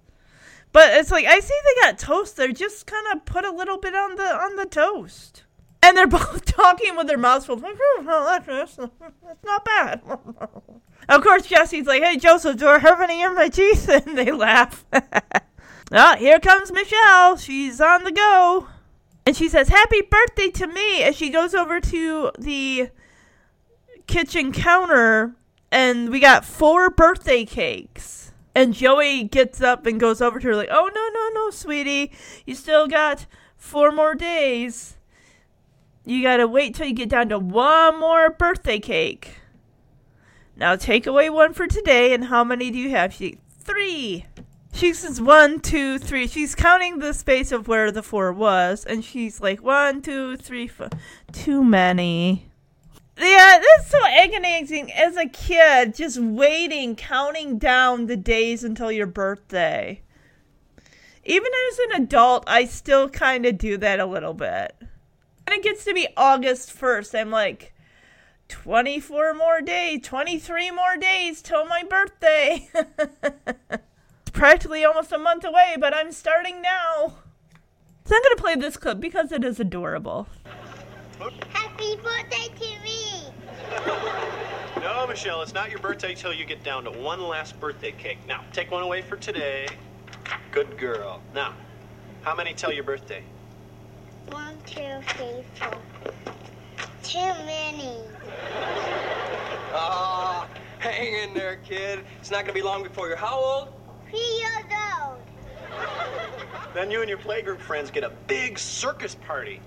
[0.72, 3.78] But it's like I see they got toast They're Just kind of put a little
[3.78, 5.44] bit on the on the toast,
[5.82, 7.56] and they're both talking with their mouths full.
[7.56, 10.02] That's not bad.
[11.08, 14.30] of course, Jesse's like, "Hey, Joseph, do I have any in my teeth?" And they
[14.30, 14.84] laugh.
[15.92, 17.36] ah, here comes Michelle.
[17.36, 18.68] She's on the go,
[19.24, 22.90] and she says, "Happy birthday to me!" As she goes over to the
[24.06, 25.34] kitchen counter,
[25.70, 28.32] and we got four birthday cakes.
[28.54, 32.12] And Joey gets up and goes over to her like, "Oh no, no, no, sweetie,
[32.44, 34.96] you still got four more days.
[36.04, 39.38] You gotta wait till you get down to one more birthday cake.
[40.56, 43.14] Now take away one for today, and how many do you have?
[43.14, 44.26] She three.
[44.72, 46.26] She says one, two, three.
[46.26, 50.66] She's counting the space of where the four was, and she's like one, two, three,
[50.66, 50.88] four.
[51.30, 52.50] Too many.
[53.18, 59.06] Yeah, that's so agonizing as a kid, just waiting, counting down the days until your
[59.06, 60.00] birthday.
[61.24, 64.74] Even as an adult, I still kind of do that a little bit.
[65.46, 67.74] When it gets to be August 1st, I'm like,
[68.48, 72.68] 24 more days, 23 more days till my birthday.
[74.32, 77.14] it's practically almost a month away, but I'm starting now.
[78.04, 80.26] So I'm going to play this clip because it is adorable.
[81.50, 83.24] Happy birthday to me!
[84.80, 88.18] No, Michelle, it's not your birthday till you get down to one last birthday cake.
[88.26, 89.68] Now, take one away for today.
[90.50, 91.22] Good girl.
[91.36, 91.54] Now,
[92.22, 93.22] how many till your birthday?
[94.30, 95.78] One, two, three, four.
[97.04, 97.96] Too many.
[99.74, 100.48] Ah,
[100.80, 102.00] hang in there, kid.
[102.18, 103.81] It's not gonna be long before you're how old?
[104.12, 104.64] Three years
[105.00, 105.20] old.
[106.74, 109.58] Then you and your playgroup friends get a big circus party.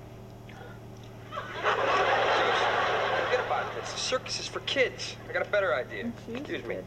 [1.31, 1.43] Forget
[3.43, 3.79] about it.
[3.79, 5.15] It's a circus is for kids.
[5.27, 6.03] I got a better idea.
[6.03, 6.35] Mm-hmm.
[6.35, 6.77] Excuse me.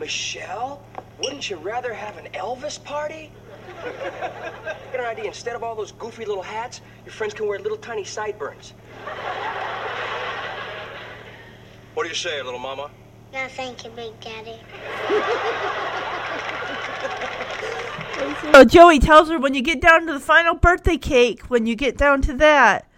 [0.00, 0.82] Michelle,
[1.22, 3.30] wouldn't you rather have an Elvis party?
[3.84, 5.26] got an idea.
[5.26, 8.72] Instead of all those goofy little hats, your friends can wear little tiny sideburns.
[11.92, 12.90] What do you say, little mama?
[13.34, 14.58] No, thank you, Big Daddy.
[18.52, 21.74] So Joey tells her when you get down to the final birthday cake, when you
[21.74, 22.88] get down to that.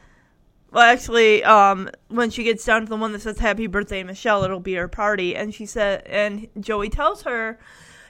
[0.73, 4.43] Well, actually, um, when she gets down to the one that says "Happy Birthday, Michelle,"
[4.43, 7.61] it'll be her party, and she said, and Joey tells her,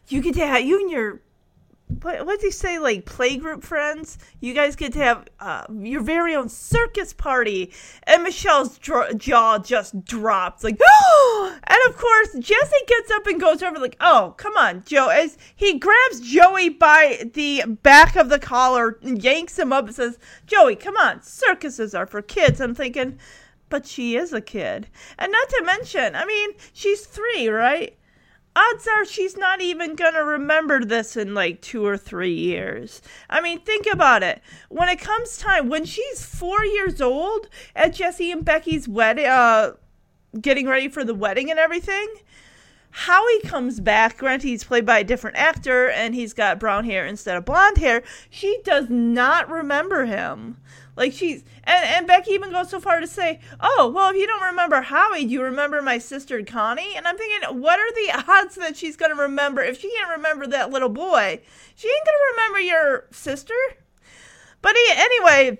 [0.08, 1.20] "You get to have you and your
[2.00, 4.18] what what did he say like playgroup friends?
[4.40, 7.72] You guys get to have uh, your very own circus party."
[8.04, 10.78] And Michelle's dr- jaw just drops, like,
[11.42, 15.36] and of course Jesse gets up and goes over, like, "Oh, come on, Joe!" As
[15.54, 20.18] he grabs Joey by the back of the collar, and yanks him up, and says,
[20.46, 23.18] "Joey, come on, circuses are for kids." I'm thinking,
[23.68, 27.96] but she is a kid, and not to mention, I mean, she's three, right?
[28.56, 33.02] Odds are she's not even gonna remember this in like two or three years.
[33.28, 34.40] I mean, think about it.
[34.68, 39.72] When it comes time, when she's four years old at Jesse and Becky's wedding, uh,
[40.40, 42.08] getting ready for the wedding and everything,
[42.96, 44.18] Howie comes back.
[44.18, 47.78] Granted, he's played by a different actor and he's got brown hair instead of blonde
[47.78, 48.04] hair.
[48.30, 50.58] She does not remember him.
[50.96, 54.28] Like she's and, and Becky even goes so far to say, Oh, well if you
[54.28, 56.94] don't remember Howie, do you remember my sister Connie?
[56.94, 60.46] And I'm thinking, what are the odds that she's gonna remember if she can't remember
[60.46, 61.40] that little boy?
[61.74, 63.54] She ain't gonna remember your sister?
[64.62, 65.58] But he, anyway,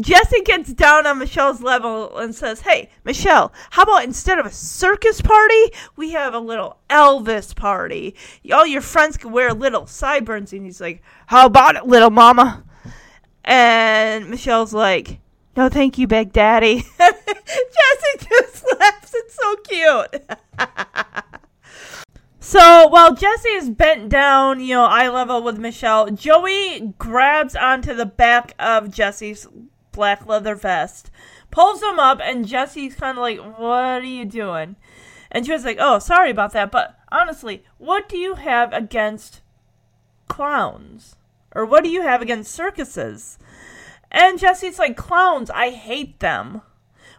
[0.00, 4.50] Jesse gets down on Michelle's level and says, Hey, Michelle, how about instead of a
[4.50, 8.16] circus party, we have a little Elvis party?
[8.52, 10.52] All your friends can wear little sideburns.
[10.52, 12.64] And he's like, How about it, little mama?
[13.44, 15.20] And Michelle's like,
[15.56, 16.84] No, thank you, Big Daddy.
[16.98, 19.12] Jesse just laughs.
[19.14, 20.24] It's so cute.
[22.46, 27.94] So while Jesse is bent down, you know, eye level with Michelle, Joey grabs onto
[27.94, 29.48] the back of Jesse's
[29.94, 31.10] black leather vest,
[31.50, 34.76] pulls him up, and Jesse's kind of like, What are you doing?
[35.30, 39.40] And she was like, Oh, sorry about that, but honestly, what do you have against
[40.28, 41.16] clowns?
[41.54, 43.38] Or what do you have against circuses?
[44.10, 46.62] And Jesse's like, Clowns, I hate them.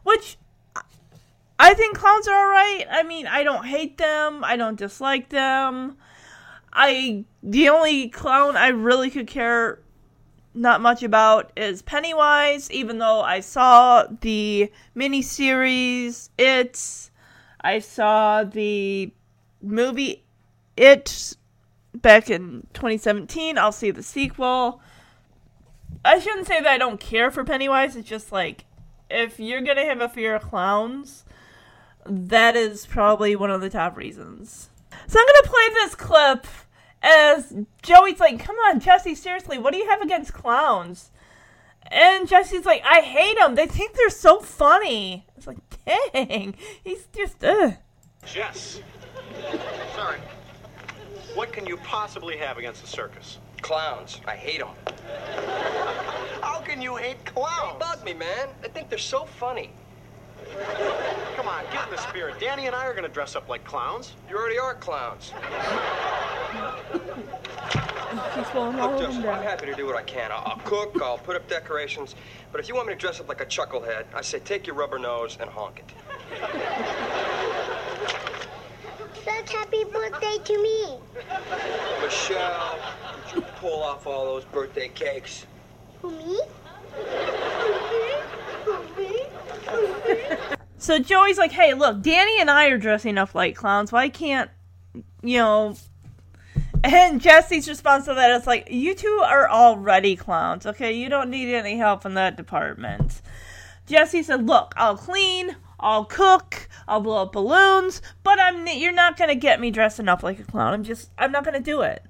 [0.04, 0.38] Which
[1.58, 2.88] I think clowns are alright.
[2.92, 4.44] I mean, I don't hate them.
[4.44, 5.98] I don't dislike them.
[6.74, 9.80] I the only clown I really could care
[10.56, 17.12] not much about is Pennywise, even though I saw the miniseries It.
[17.62, 19.12] I saw the
[19.62, 20.24] movie
[20.78, 21.36] It
[21.94, 23.58] back in 2017.
[23.58, 24.82] I'll see the sequel.
[26.04, 27.96] I shouldn't say that I don't care for Pennywise.
[27.96, 28.65] It's just like
[29.10, 31.26] if you're gonna have a fear of clowns,
[32.06, 34.70] that is probably one of the top reasons.
[35.08, 36.48] So I'm gonna play this clip
[37.06, 41.12] as Joey's like, "Come on, Jesse, seriously, what do you have against clowns?"
[41.84, 43.56] And Jesse's like, "I hate them.
[43.56, 47.76] They think they're so funny." It's like, dang, he's just ugh.
[48.26, 48.82] Jess.
[49.96, 50.20] Sorry.
[51.36, 53.38] What can you possibly have against the circus?
[53.62, 54.22] Clowns.
[54.26, 54.70] I hate them.
[56.41, 57.74] How can you hate clowns?
[57.74, 58.50] They bug me, man.
[58.63, 59.72] I think they're so funny.
[61.36, 62.40] Come on, get in the spirit.
[62.40, 64.14] Danny and I are going to dress up like clowns.
[64.30, 65.34] You already are clowns.
[68.36, 70.32] He's falling all Look, over Joseph, I'm happy to do what I can.
[70.32, 72.16] I'll, I'll cook, I'll put up decorations.
[72.52, 74.76] But if you want me to dress up like a chucklehead, I say take your
[74.76, 75.94] rubber nose and honk it.
[79.26, 80.98] That's happy birthday to me.
[82.02, 82.80] Michelle,
[83.26, 85.46] did you pull off all those birthday cakes?
[86.02, 86.40] Who, me?
[90.78, 93.91] So Joey's like, "Hey, look, Danny and I are dressing up like clowns.
[93.91, 94.51] Why can't
[95.23, 95.75] you know?"
[96.84, 100.67] And Jesse's response to that is like, "You two are already clowns.
[100.67, 103.21] Okay, you don't need any help in that department."
[103.88, 109.17] Jesse said, "Look, I'll clean, I'll cook, I'll blow up balloons, but I'm you're not
[109.17, 110.73] gonna get me dressing up like a clown.
[110.73, 112.04] I'm just I'm not gonna do it."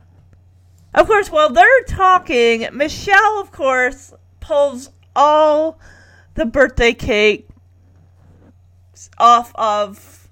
[0.94, 5.80] Of course, while they're talking, Michelle, of course, pulls all
[6.36, 7.48] the birthday cake
[9.18, 10.30] off of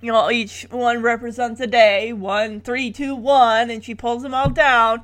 [0.00, 2.12] you know each one represents a day.
[2.12, 3.70] One three two one.
[3.70, 5.02] And she pulls them all down.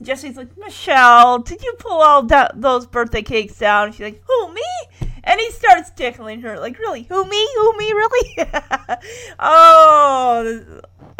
[0.00, 3.92] Jesse's like michelle did you pull all da- those birthday cakes down?
[3.92, 4.62] She's like who me?
[5.24, 7.02] And he starts tickling her like really?
[7.02, 7.48] Who me?
[7.56, 7.92] Who me?
[7.92, 8.48] Really?
[9.40, 10.62] Oh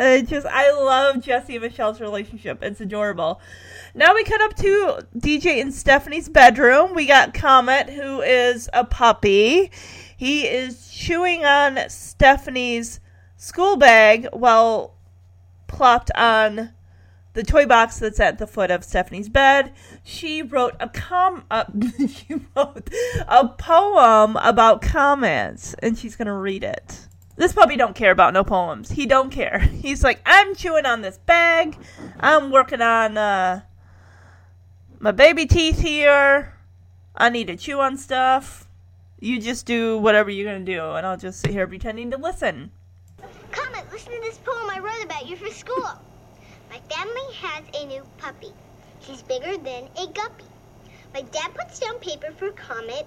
[0.00, 2.62] it just i love jesse and michelle's relationship.
[2.62, 3.40] It's adorable
[3.98, 6.94] now we cut up to DJ and Stephanie's bedroom.
[6.94, 9.72] We got Comet, who is a puppy.
[10.16, 13.00] He is chewing on Stephanie's
[13.36, 14.94] school bag while
[15.66, 16.70] plopped on
[17.32, 19.72] the toy box that's at the foot of Stephanie's bed.
[20.04, 21.64] She wrote a com uh,
[22.08, 22.88] she wrote
[23.26, 27.08] a poem about comments and she's to read it.
[27.34, 28.90] This puppy don't care about no poems.
[28.90, 29.58] He don't care.
[29.82, 31.76] He's like, I'm chewing on this bag.
[32.18, 33.60] I'm working on uh,
[35.00, 36.54] my baby teeth here.
[37.14, 38.66] I need to chew on stuff.
[39.20, 42.70] You just do whatever you're gonna do, and I'll just sit here pretending to listen.
[43.50, 45.90] Comet, listen to this poem I wrote about you for school.
[46.70, 48.52] My family has a new puppy.
[49.00, 50.44] She's bigger than a guppy.
[51.14, 53.06] My dad puts down paper for Comet,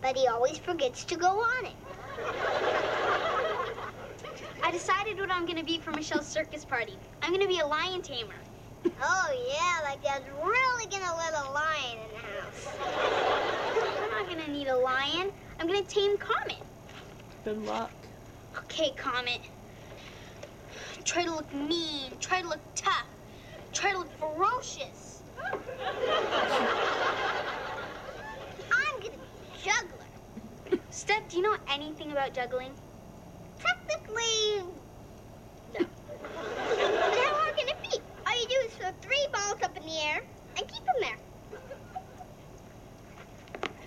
[0.00, 1.74] but he always forgets to go on it.
[4.62, 6.96] I decided what I'm gonna be for Michelle's circus party.
[7.22, 8.34] I'm gonna be a lion tamer.
[9.02, 12.68] Oh, yeah, like dad's really gonna let a lion in the house.
[14.02, 15.30] I'm not gonna need a lion.
[15.58, 16.62] I'm gonna tame Comet.
[17.44, 17.90] Good luck.
[18.58, 19.40] Okay, Comet.
[21.04, 22.12] Try to look mean.
[22.20, 23.06] Try to look tough.
[23.72, 25.22] Try to look ferocious.
[25.52, 25.58] I'm
[29.00, 30.80] gonna be a juggler.
[30.90, 32.72] Steph, do you know anything about juggling?
[33.58, 34.64] Technically,
[35.78, 35.86] no.
[36.08, 37.85] but how hard can it be?
[38.36, 40.22] All you do is throw three balls up in the air
[40.58, 41.16] and keep them there.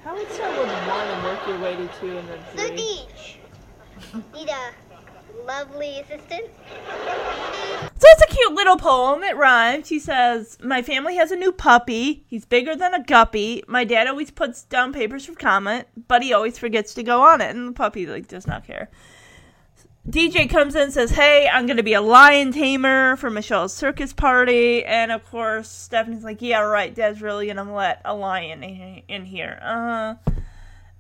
[0.04, 2.68] How would start with one and work your way to two and then three?
[2.68, 3.38] So each.
[4.34, 4.74] Need a
[5.46, 6.46] lovely assistant?
[8.00, 9.22] So it's a cute little poem.
[9.22, 9.88] It rhymes.
[9.88, 12.26] She says, My family has a new puppy.
[12.28, 13.64] He's bigger than a guppy.
[13.68, 17.40] My dad always puts down papers for Comet, but he always forgets to go on
[17.40, 17.56] it.
[17.56, 18.90] And the puppy like does not care.
[20.10, 23.74] DJ comes in and says, Hey, I'm going to be a lion tamer for Michelle's
[23.74, 24.84] circus party.
[24.84, 26.94] And of course, Stephanie's like, Yeah, right.
[26.94, 29.60] Dad's really going to let a lion in, here.
[29.62, 30.16] Uh huh.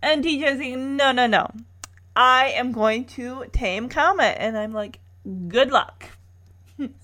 [0.04, 1.50] And DJ's like, No, no, no.
[2.16, 4.38] I am going to tame Comet.
[4.40, 5.00] And I'm like,
[5.48, 6.06] Good luck.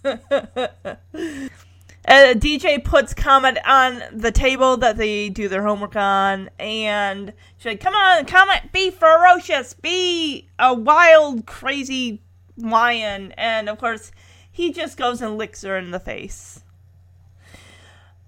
[2.07, 7.65] Uh, DJ puts Comet on the table that they do their homework on, and she's
[7.65, 12.21] like, "Come on, Comet, be ferocious, be a wild, crazy
[12.57, 14.11] lion." And of course,
[14.51, 16.63] he just goes and licks her in the face.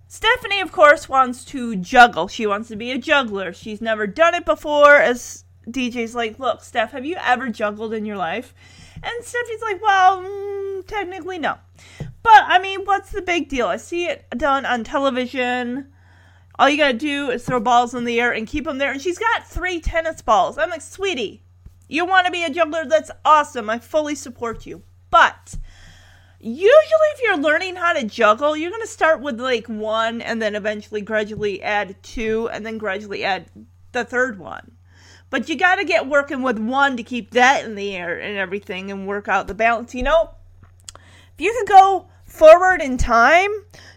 [0.07, 2.27] Stephanie, of course, wants to juggle.
[2.27, 3.53] She wants to be a juggler.
[3.53, 4.95] She's never done it before.
[4.95, 8.55] As DJ's like, "Look, Steph, have you ever juggled in your life?"
[9.03, 11.57] And Stephanie's like, "Well, mm, technically, no."
[12.27, 13.67] But I mean, what's the big deal?
[13.67, 15.93] I see it done on television.
[16.59, 18.91] All you gotta do is throw balls in the air and keep them there.
[18.91, 20.57] And she's got three tennis balls.
[20.57, 21.41] I'm like, sweetie,
[21.87, 22.83] you want to be a juggler?
[22.83, 23.69] That's awesome.
[23.69, 24.83] I fully support you.
[25.09, 25.55] But
[26.37, 26.67] usually,
[27.13, 30.99] if you're learning how to juggle, you're gonna start with like one, and then eventually
[30.99, 33.49] gradually add two, and then gradually add
[33.93, 34.73] the third one.
[35.29, 38.91] But you gotta get working with one to keep that in the air and everything,
[38.91, 39.95] and work out the balance.
[39.95, 40.31] You know,
[40.93, 43.49] if you could go forward in time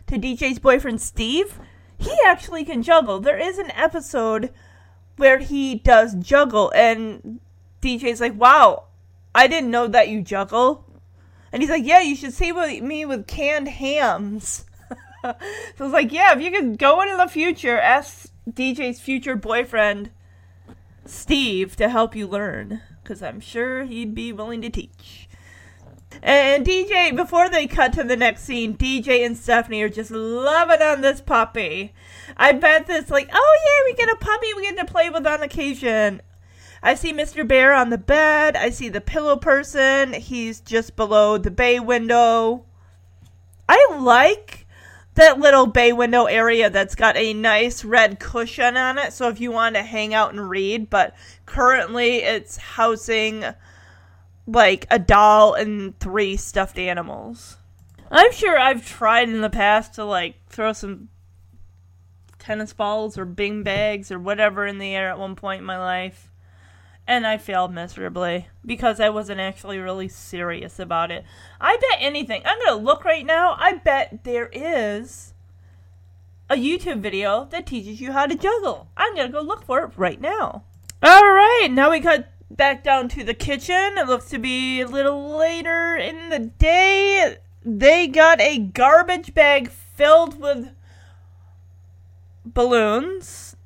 [0.07, 1.59] to DJ's boyfriend Steve,
[1.99, 3.21] he actually can juggle.
[3.21, 4.51] There is an episode
[5.17, 7.41] where he does juggle, and
[7.83, 8.85] DJ's like, "Wow,
[9.35, 10.87] I didn't know that you juggle."
[11.53, 14.65] And he's like, "Yeah, you should see me with canned hams."
[15.23, 15.35] so
[15.79, 20.11] it's like, "Yeah, if you could go into the future, ask DJ's future boyfriend
[21.05, 25.20] Steve to help you learn, because I'm sure he'd be willing to teach."
[26.23, 30.83] And DJ, before they cut to the next scene, DJ and Stephanie are just loving
[30.83, 31.95] on this puppy.
[32.37, 35.27] I bet this, like, oh yeah, we get a puppy we get to play with
[35.27, 36.21] on occasion.
[36.83, 37.47] I see Mr.
[37.47, 38.57] Bear on the bed.
[38.57, 40.15] I see the pillow person.
[40.15, 42.65] He's just below the bay window.
[43.69, 44.67] I like
[45.15, 49.13] that little bay window area that's got a nice red cushion on it.
[49.13, 51.15] So if you want to hang out and read, but
[51.47, 53.45] currently it's housing
[54.47, 57.57] like a doll and three stuffed animals.
[58.11, 61.09] I'm sure I've tried in the past to like throw some
[62.39, 65.79] tennis balls or bing bags or whatever in the air at one point in my
[65.79, 66.31] life.
[67.07, 71.25] And I failed miserably because I wasn't actually really serious about it.
[71.61, 72.43] I bet anything.
[72.45, 73.57] I'm going to look right now.
[73.59, 75.35] I bet there is
[76.49, 78.89] a YouTube video that teaches you how to juggle.
[78.97, 80.65] I'm going to go look for it right now.
[81.03, 83.95] All right, now we cut back down to the kitchen.
[83.97, 87.39] It looks to be a little later in the day.
[87.65, 90.71] They got a garbage bag filled with
[92.45, 93.57] balloons.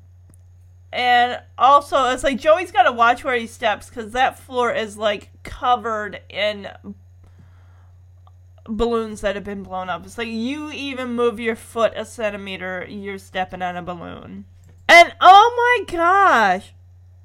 [0.91, 4.97] And also, it's like Joey's got to watch where he steps because that floor is
[4.97, 6.69] like covered in
[8.67, 10.05] balloons that have been blown up.
[10.05, 14.45] It's like you even move your foot a centimeter, you're stepping on a balloon.
[14.87, 16.73] And oh my gosh,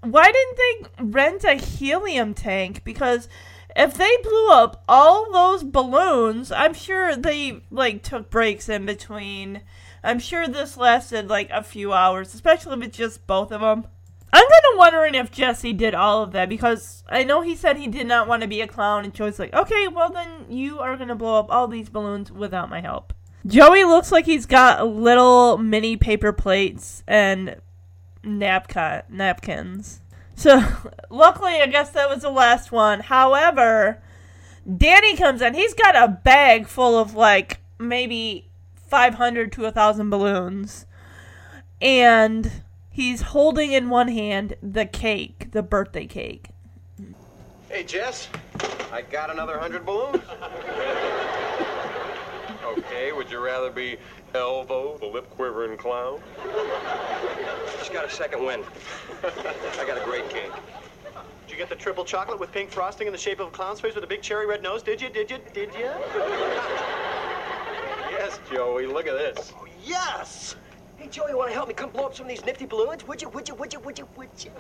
[0.03, 2.83] why didn't they rent a helium tank?
[2.85, 3.29] Because
[3.77, 9.63] if they blew up all those balloons, I'm sure they like took breaks in between.
[10.03, 13.87] I'm sure this lasted like a few hours, especially if it's just both of them.
[14.33, 17.77] I'm kind of wondering if Jesse did all of that because I know he said
[17.77, 20.79] he did not want to be a clown, and Joey's like, okay, well then you
[20.79, 23.13] are gonna blow up all these balloons without my help.
[23.47, 27.57] Joey looks like he's got little mini paper plates and
[28.23, 30.01] napkin napkins.
[30.35, 30.63] So
[31.11, 33.01] luckily, I guess that was the last one.
[33.01, 34.03] However,
[34.77, 35.55] Danny comes in.
[35.55, 40.87] He's got a bag full of like maybe 500 to a thousand balloons,
[41.81, 46.49] and he's holding in one hand the cake, the birthday cake.
[47.69, 48.29] Hey, Jess,
[48.93, 50.17] I got another hundred balloons.
[52.65, 53.97] okay, would you rather be
[54.35, 56.21] Elvo, the lip quivering clown?
[57.79, 58.65] Just got a second wind.
[59.25, 60.53] I got a great cake.
[61.47, 63.81] Did you get the triple chocolate with pink frosting in the shape of a clown's
[63.81, 64.83] face with a big cherry red nose?
[64.83, 65.11] Did you?
[65.11, 65.39] Did you?
[65.53, 65.91] Did you?
[68.11, 68.87] yes, Joey.
[68.87, 69.53] Look at this.
[69.57, 70.55] Oh, yes!
[70.97, 73.09] Hey, Joey, you want to help me come blow up some of these nifty balloons?
[73.09, 74.53] Would you, would you, would you, would you, would you?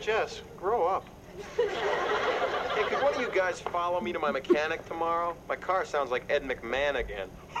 [0.00, 1.08] Jess, grow up.
[1.56, 5.36] Hey, could one of you guys follow me to my mechanic tomorrow?
[5.48, 7.28] My car sounds like Ed McMahon again.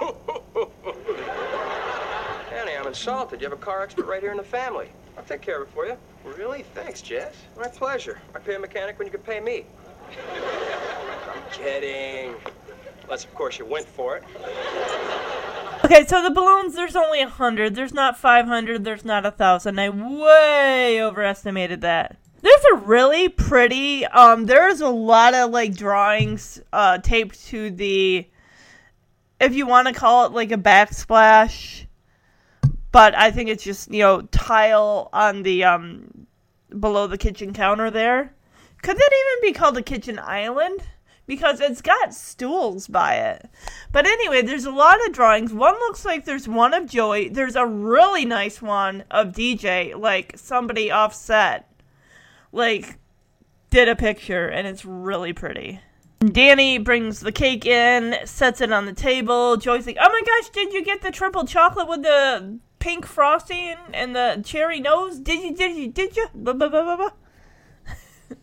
[2.50, 3.40] Danny, I'm insulted.
[3.40, 4.88] You have a car expert right here in the family.
[5.16, 5.96] I'll take care of it for you.
[6.24, 6.62] really?
[6.74, 7.34] Thanks, Jess.
[7.56, 8.20] My pleasure.
[8.34, 9.66] I pay a mechanic when you could pay me.
[11.32, 12.34] I'm kidding.
[13.04, 14.24] Unless, of course, you went for it.
[15.84, 17.74] Okay, so the balloons, there's only a hundred.
[17.74, 18.84] There's not five hundred.
[18.84, 19.78] There's not a thousand.
[19.78, 22.16] I way overestimated that.
[22.44, 24.04] There's a really pretty.
[24.04, 28.28] Um, there's a lot of like drawings uh, taped to the,
[29.40, 31.86] if you want to call it like a backsplash,
[32.92, 36.26] but I think it's just you know tile on the um
[36.78, 38.34] below the kitchen counter there.
[38.82, 40.82] Could that even be called a kitchen island?
[41.26, 43.48] Because it's got stools by it.
[43.90, 45.54] But anyway, there's a lot of drawings.
[45.54, 47.30] One looks like there's one of Joey.
[47.30, 51.70] There's a really nice one of DJ, like somebody offset,
[52.54, 52.98] like
[53.70, 55.80] did a picture, and it's really pretty.
[56.20, 59.56] Danny brings the cake in, sets it on the table.
[59.56, 63.76] Joey's like, "Oh my gosh, did you get the triple chocolate with the pink frosting
[63.92, 65.18] and the cherry nose?
[65.18, 65.54] Did you?
[65.54, 65.88] Did you?
[65.88, 67.10] Did you?" Blah, blah, blah, blah, blah.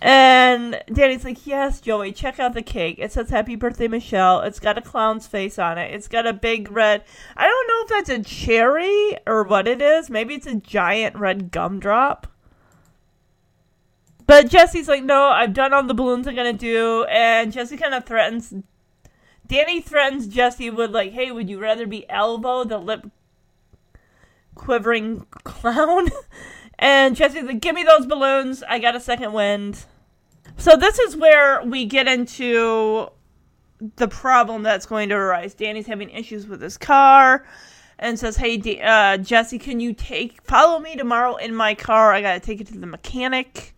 [0.00, 2.96] And Danny's like, Yes, Joey, check out the cake.
[3.00, 4.42] It says Happy Birthday, Michelle.
[4.42, 5.92] It's got a clown's face on it.
[5.92, 7.02] It's got a big red.
[7.36, 10.08] I don't know if that's a cherry or what it is.
[10.08, 12.28] Maybe it's a giant red gumdrop.
[14.28, 17.04] But Jesse's like, No, I've done all the balloons I'm to do.
[17.04, 18.54] And Jesse kind of threatens.
[19.46, 23.10] Danny threatens Jesse with, like, Hey, would you rather be Elvo, the lip
[24.54, 26.10] quivering clown?
[26.80, 28.62] And Jesse's like, give me those balloons.
[28.62, 29.84] I got a second wind.
[30.58, 33.08] So this is where we get into
[33.96, 35.54] the problem that's going to arise.
[35.54, 37.44] Danny's having issues with his car
[37.98, 42.12] and says, hey, uh, Jesse, can you take, follow me tomorrow in my car?
[42.12, 43.74] I got to take it to the mechanic.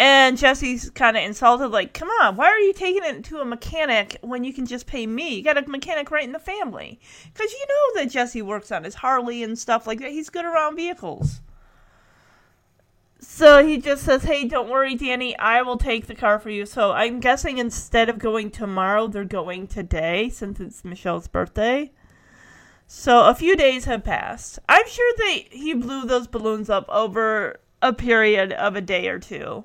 [0.00, 3.44] And Jesse's kind of insulted, like, come on, why are you taking it to a
[3.44, 5.34] mechanic when you can just pay me?
[5.34, 7.00] You got a mechanic right in the family.
[7.32, 10.12] Because you know that Jesse works on his Harley and stuff like that.
[10.12, 11.40] He's good around vehicles.
[13.20, 15.36] So he just says, "Hey, don't worry, Danny.
[15.38, 19.24] I will take the car for you." So I'm guessing instead of going tomorrow, they're
[19.24, 21.90] going today since it's Michelle's birthday.
[22.86, 24.60] So a few days have passed.
[24.68, 29.18] I'm sure they he blew those balloons up over a period of a day or
[29.18, 29.64] two.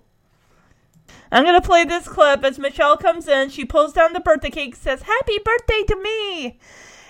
[1.34, 3.50] I'm gonna play this clip as Michelle comes in.
[3.50, 6.60] She pulls down the birthday cake, says, "Happy birthday to me,"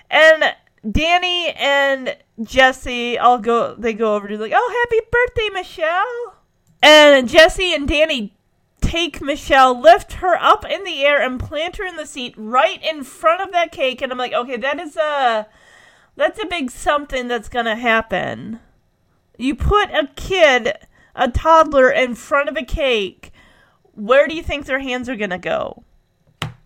[0.09, 0.55] and
[0.89, 3.76] Danny and Jesse all go.
[3.76, 6.36] They go over to like, "Oh, happy birthday, Michelle!"
[6.82, 8.34] And Jesse and Danny
[8.80, 12.82] take Michelle, lift her up in the air, and plant her in the seat right
[12.82, 14.01] in front of that cake.
[14.01, 15.47] And I'm like, okay, that is a
[16.15, 18.61] that's a big something that's gonna happen.
[19.38, 20.78] You put a kid,
[21.13, 23.32] a toddler, in front of a cake.
[23.95, 25.83] Where do you think their hands are gonna go?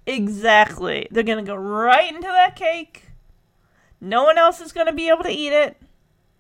[0.06, 1.08] Exactly.
[1.12, 3.04] They're gonna go right into that cake.
[4.00, 5.78] No one else is gonna be able to eat it.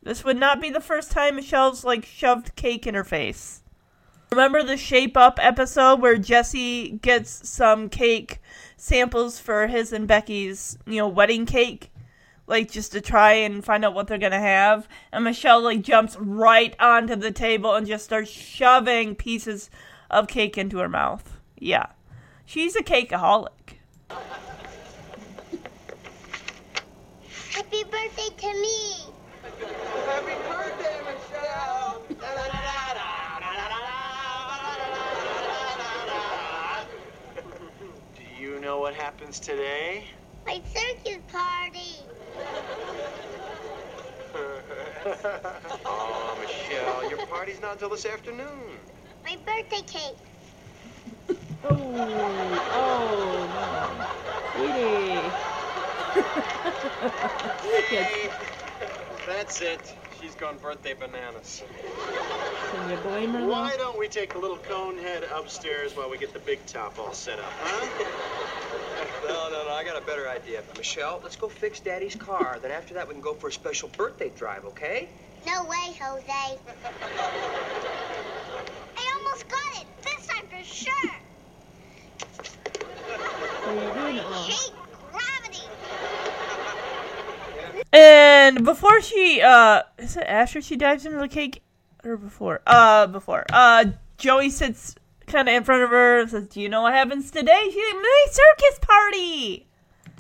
[0.02, 3.62] This would not be the first time Michelle's like shoved cake in her face.
[4.32, 8.40] Remember the Shape Up episode where Jesse gets some cake
[8.78, 11.92] samples for his and Becky's, you know, wedding cake?
[12.46, 14.88] Like just to try and find out what they're gonna have.
[15.12, 19.70] And Michelle like jumps right onto the table and just starts shoving pieces
[20.10, 21.38] of cake into her mouth.
[21.58, 21.88] Yeah.
[22.46, 23.52] She's a cakeaholic.
[27.52, 29.08] Happy birthday to me!
[30.06, 32.02] Happy birthday, Michelle!
[38.16, 40.06] Do you know what happens today?
[40.46, 42.04] My circus party!
[45.86, 48.78] oh, Michelle, your party's not until this afternoon.
[49.28, 50.16] My birthday cake.
[51.66, 51.76] Oh,
[52.72, 53.50] oh,
[54.56, 55.20] sweetie.
[57.92, 58.34] yes.
[59.28, 59.94] That's it.
[60.22, 61.62] She's gone birthday bananas.
[62.72, 63.46] Can you blame her?
[63.46, 66.98] Why don't we take a little cone head upstairs while we get the big top
[66.98, 68.06] all set up, huh?
[69.28, 70.64] No, no, no, I got a better idea.
[70.78, 72.60] Michelle, let's go fix Daddy's car.
[72.62, 75.10] Then after that, we can go for a special birthday drive, okay?
[75.46, 76.24] No way, Jose.
[78.98, 79.88] I almost got it.
[80.02, 81.12] This time for sure.
[87.94, 91.64] And before she, uh, is it after she dives into the cake
[92.04, 92.62] or before?
[92.68, 93.46] Uh, before.
[93.52, 93.86] Uh,
[94.18, 97.32] Joey sits kind of in front of her and says, "Do you know what happens
[97.32, 99.68] today?" She's "My circus party."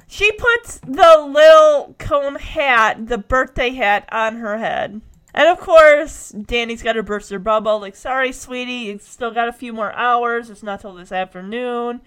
[0.07, 5.01] She puts the little cone hat, the birthday hat, on her head.
[5.37, 7.79] And of course, Danny's got to burst her bubble.
[7.79, 10.49] Like, sorry, sweetie, you still got a few more hours.
[10.49, 12.01] It's not till this afternoon.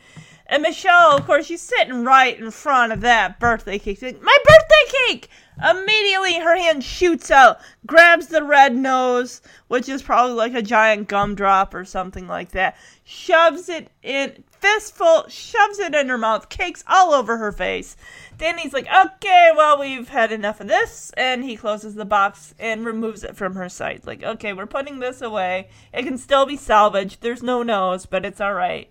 [0.48, 3.98] And Michelle, of course, she's sitting right in front of that birthday cake.
[3.98, 5.30] She's like, My birthday cake!
[5.62, 11.08] Immediately, her hand shoots out, grabs the red nose, which is probably like a giant
[11.08, 16.82] gumdrop or something like that, shoves it in, fistful, shoves it in her mouth, cakes
[16.88, 17.96] all over her face.
[18.38, 21.12] Danny's like, Okay, well, we've had enough of this.
[21.16, 24.06] And he closes the box and removes it from her sight.
[24.06, 25.68] Like, okay, we're putting this away.
[25.92, 27.20] It can still be salvaged.
[27.20, 28.90] There's no nose, but it's alright.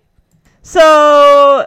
[0.62, 1.66] So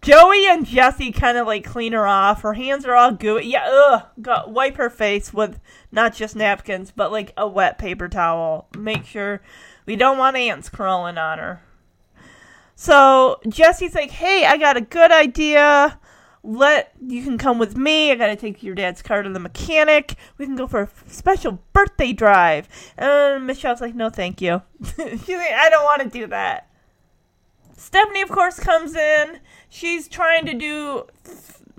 [0.00, 2.42] Joey and Jesse kind of like clean her off.
[2.42, 3.46] Her hands are all gooey.
[3.46, 4.44] Yeah, ugh.
[4.46, 8.68] Wipe her face with not just napkins, but like a wet paper towel.
[8.76, 9.40] Make sure
[9.86, 11.62] we don't want ants crawling on her.
[12.76, 15.98] So Jesse's like, "Hey, I got a good idea.
[16.44, 18.12] Let you can come with me.
[18.12, 20.14] I gotta take your dad's car to the mechanic.
[20.38, 24.62] We can go for a special birthday drive." And Michelle's like, "No, thank you."
[24.96, 26.68] She's like, "I don't want to do that."
[27.76, 29.40] Stephanie, of course, comes in.
[29.68, 31.06] She's trying to do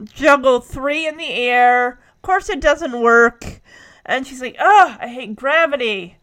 [0.03, 1.99] juggle three in the air.
[2.15, 3.61] Of course, it doesn't work.
[4.05, 6.17] And she's like, "Oh, I hate gravity."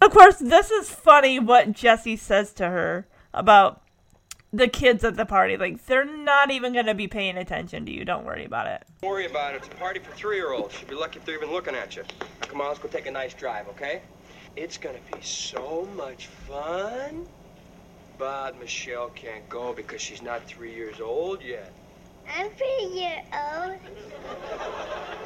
[0.00, 3.82] Of course, this is funny what Jesse says to her about
[4.52, 5.56] the kids at the party.
[5.56, 8.04] Like, they're not even going to be paying attention to you.
[8.04, 8.82] Don't worry about it.
[9.02, 9.58] Don't worry about it.
[9.58, 10.80] It's a party for three-year-olds.
[10.80, 12.02] You'd be lucky if they're even looking at you.
[12.02, 14.02] Now, come on, let's go take a nice drive, okay?
[14.56, 17.26] It's gonna be so much fun.
[18.20, 21.72] But Michelle can't go because she's not three years old yet.
[22.28, 23.78] I'm three years old.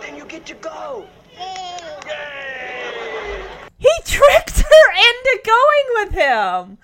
[0.01, 1.05] Then you get to go.
[1.37, 1.77] Yay.
[2.07, 3.43] Yay!
[3.79, 6.79] He tricked her into going with him.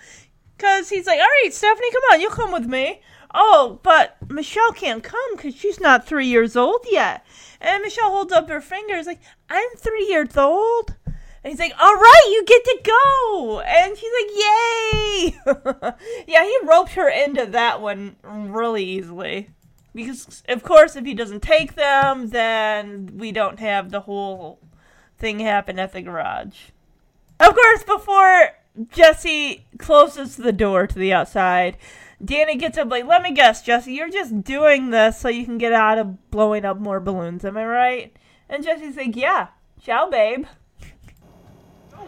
[0.56, 3.02] Because he's like, all right, Stephanie, come on, you'll come with me.
[3.32, 7.24] Oh, but Michelle can't come because she's not three years old yet.
[7.61, 10.96] And Michelle holds up her fingers like, I'm three years old.
[11.43, 13.61] And he's like, all right, you get to go.
[13.61, 15.95] And she's like, yay.
[16.28, 19.51] yeah, he roped her into that one really easily.
[19.95, 24.61] Because, of course, if he doesn't take them, then we don't have the whole
[25.18, 26.70] thing happen at the garage.
[27.41, 28.51] Of course, before
[28.93, 31.78] Jesse closes the door to the outside,
[32.22, 35.59] Danny gets up like, let me guess, Jesse, you're just doing this so you can
[35.59, 38.16] get out of blowing up more balloons, am I right?
[38.49, 39.49] And Jesse's like, yeah,
[39.80, 40.45] ciao, babe.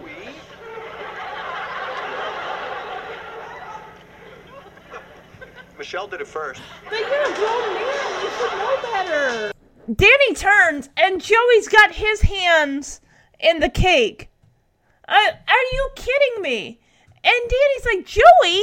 [5.78, 6.60] Michelle did it first.
[6.84, 9.52] But you're a grown man, you should know better.
[9.94, 13.00] Danny turns, and Joey's got his hands
[13.40, 14.28] in the cake.
[15.08, 16.80] Uh, are you kidding me?
[17.24, 18.62] And Danny's like, Joey?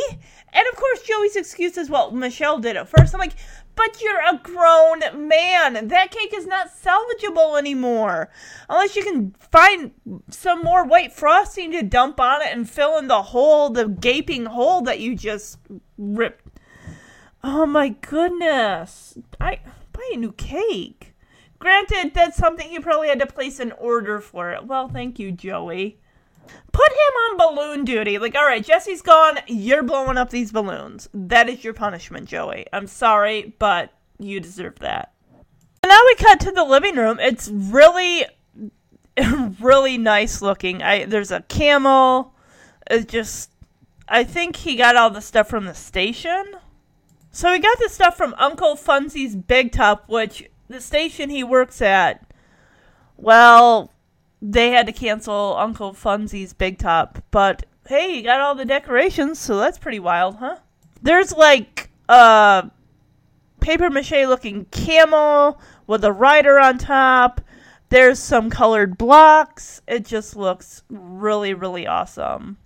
[0.53, 3.13] And of course, Joey's excuse is, well, Michelle did it first.
[3.13, 3.35] I'm like,
[3.79, 5.87] but you're a grown man.
[5.87, 8.29] That cake is not salvageable anymore.
[8.67, 9.91] Unless you can find
[10.29, 14.47] some more white frosting to dump on it and fill in the hole, the gaping
[14.47, 15.59] hole that you just
[15.97, 16.59] ripped.
[17.41, 19.17] Oh my goodness.
[19.39, 19.61] I
[19.93, 21.13] buy a new cake.
[21.57, 24.65] Granted, that's something you probably had to place an order for it.
[24.65, 26.01] Well, thank you, Joey.
[26.71, 28.17] Put him on balloon duty.
[28.19, 29.39] Like, all right, Jesse's gone.
[29.47, 31.09] You're blowing up these balloons.
[31.13, 32.65] That is your punishment, Joey.
[32.71, 35.13] I'm sorry, but you deserve that.
[35.81, 37.19] And now we cut to the living room.
[37.19, 38.25] It's really,
[39.59, 40.83] really nice looking.
[40.83, 42.33] I there's a camel.
[42.89, 43.51] It's just,
[44.07, 46.55] I think he got all the stuff from the station.
[47.31, 51.81] So we got the stuff from Uncle Funzy's Big Top, which the station he works
[51.81, 52.25] at.
[53.17, 53.91] Well,
[54.41, 59.39] they had to cancel Uncle Funzy's Big Top, but hey, you got all the decorations,
[59.39, 60.57] so that's pretty wild, huh?
[61.01, 62.69] There's like a
[63.59, 67.41] paper mache looking camel with a rider on top.
[67.89, 69.81] There's some colored blocks.
[69.87, 72.57] It just looks really, really awesome.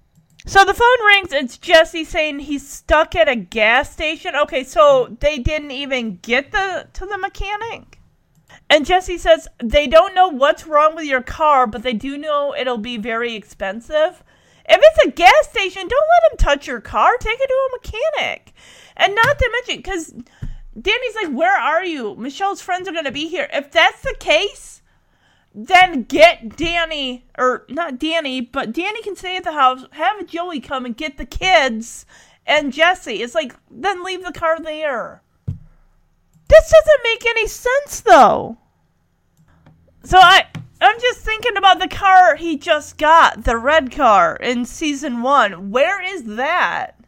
[0.46, 1.32] So the phone rings.
[1.32, 4.36] It's Jesse saying he's stuck at a gas station.
[4.36, 8.00] Okay, so they didn't even get the to the mechanic.
[8.70, 12.56] And Jesse says they don't know what's wrong with your car, but they do know
[12.58, 14.24] it'll be very expensive.
[14.68, 17.12] If it's a gas station, don't let him touch your car.
[17.20, 18.54] Take it to a mechanic.
[18.96, 20.14] And not to mention, because
[20.80, 22.16] Danny's like, Where are you?
[22.16, 23.50] Michelle's friends are going to be here.
[23.52, 24.82] If that's the case,
[25.54, 29.86] then get Danny, or not Danny, but Danny can stay at the house.
[29.92, 32.06] Have Joey come and get the kids
[32.46, 33.22] and Jesse.
[33.22, 35.22] It's like, then leave the car there.
[36.48, 38.58] This doesn't make any sense, though.
[40.04, 40.46] So I.
[40.82, 45.72] I'm just thinking about the car he just got, the red car in season one.
[45.72, 47.00] Where is that?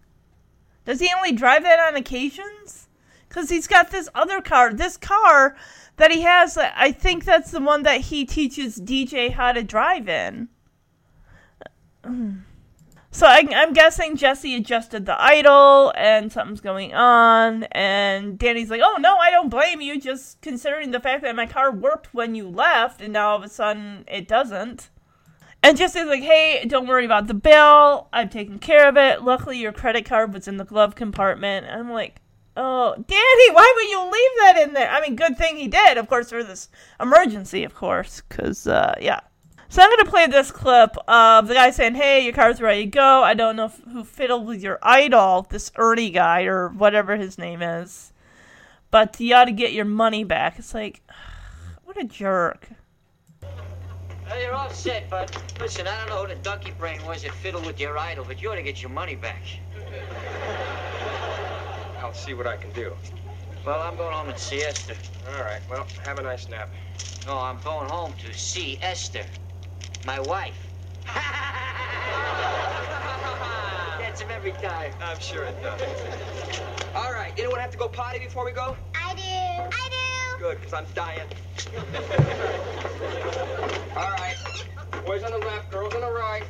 [0.86, 2.88] Does he only drive that on occasions?
[3.28, 4.74] Because he's got this other car.
[4.74, 5.58] This car
[5.98, 9.64] that he has, uh, I think that's the one that he teaches DJ how to
[9.64, 10.48] drive in.
[12.04, 12.32] Uh, hmm.
[13.16, 17.64] So I, am guessing Jesse adjusted the idle and something's going on.
[17.72, 21.46] And Danny's like, oh no, I don't blame you, just considering the fact that my
[21.46, 24.90] car worked when you left and now all of a sudden it doesn't.
[25.64, 28.10] And Jesse's like, hey, don't worry about the bill.
[28.12, 29.24] I've taken care of it.
[29.24, 31.68] Luckily, your credit card was in the glove compartment.
[31.68, 32.18] And I'm like,
[32.58, 34.90] oh, Danny, why would you leave that in there?
[34.90, 36.68] I mean, good thing he did, of course, for this
[37.00, 38.24] emergency, of course.
[38.28, 39.22] Because, uh, yeah.
[39.70, 42.90] So I'm gonna play this clip of the guy saying, "Hey, your car's ready to
[42.90, 43.24] go.
[43.24, 47.38] I don't know if, who fiddled with your idle, this Ernie guy or whatever his
[47.38, 48.14] name is,
[48.92, 51.02] but you ought to get your money back." It's like,
[51.84, 52.70] what a jerk.
[53.42, 57.32] Well, you're all set, but Listen, I don't know who the donkey brain was that
[57.32, 59.42] fiddled with your idle, but you ought to get your money back.
[62.02, 62.94] I'll see what I can do.
[63.66, 64.96] Well, I'm going home and see Esther.
[65.30, 66.70] All right, well, have a nice nap.
[67.26, 69.24] No, I'm going home to see Esther,
[70.06, 70.54] my wife.
[74.00, 74.94] Gets him every time.
[75.02, 75.82] I'm sure it does.
[76.96, 78.76] All right, anyone have to go potty before we go?
[78.96, 79.22] I do.
[79.22, 79.96] I do.
[80.40, 81.28] Good, because I'm dying.
[83.96, 84.36] All right.
[85.06, 86.44] Boys on the left, girls on the right.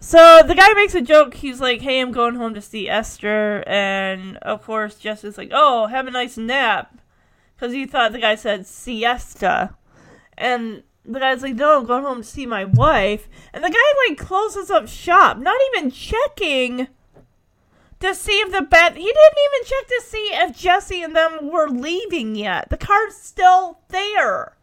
[0.00, 1.32] So the guy makes a joke.
[1.34, 5.48] He's like, "Hey, I'm going home to see Esther," and of course, Jess is like,
[5.50, 6.98] "Oh, have a nice nap,"
[7.56, 9.74] because he thought the guy said siesta,
[10.36, 14.08] and the guy's like, "No, I'm going home to see my wife," and the guy
[14.08, 16.88] like closes up shop, not even checking
[18.00, 18.96] to see if the bed.
[18.96, 22.70] He didn't even check to see if Jesse and them were leaving yet.
[22.70, 24.56] The car's still there.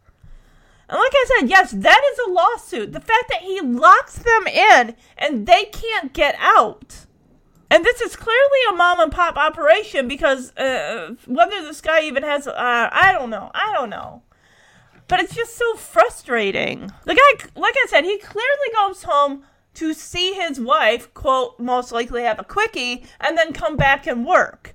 [0.88, 2.92] And like I said, yes, that is a lawsuit.
[2.92, 7.06] The fact that he locks them in and they can't get out.
[7.70, 12.22] And this is clearly a mom and pop operation because uh, whether this guy even
[12.22, 12.52] has, uh,
[12.92, 13.50] I don't know.
[13.54, 14.22] I don't know.
[15.12, 16.90] But it's just so frustrating.
[17.04, 19.44] The guy, like I said, he clearly goes home
[19.74, 24.24] to see his wife, quote, most likely have a quickie, and then come back and
[24.24, 24.74] work.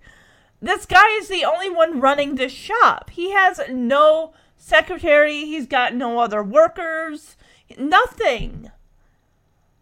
[0.62, 3.10] This guy is the only one running this shop.
[3.10, 7.36] He has no secretary, he's got no other workers,
[7.76, 8.70] nothing.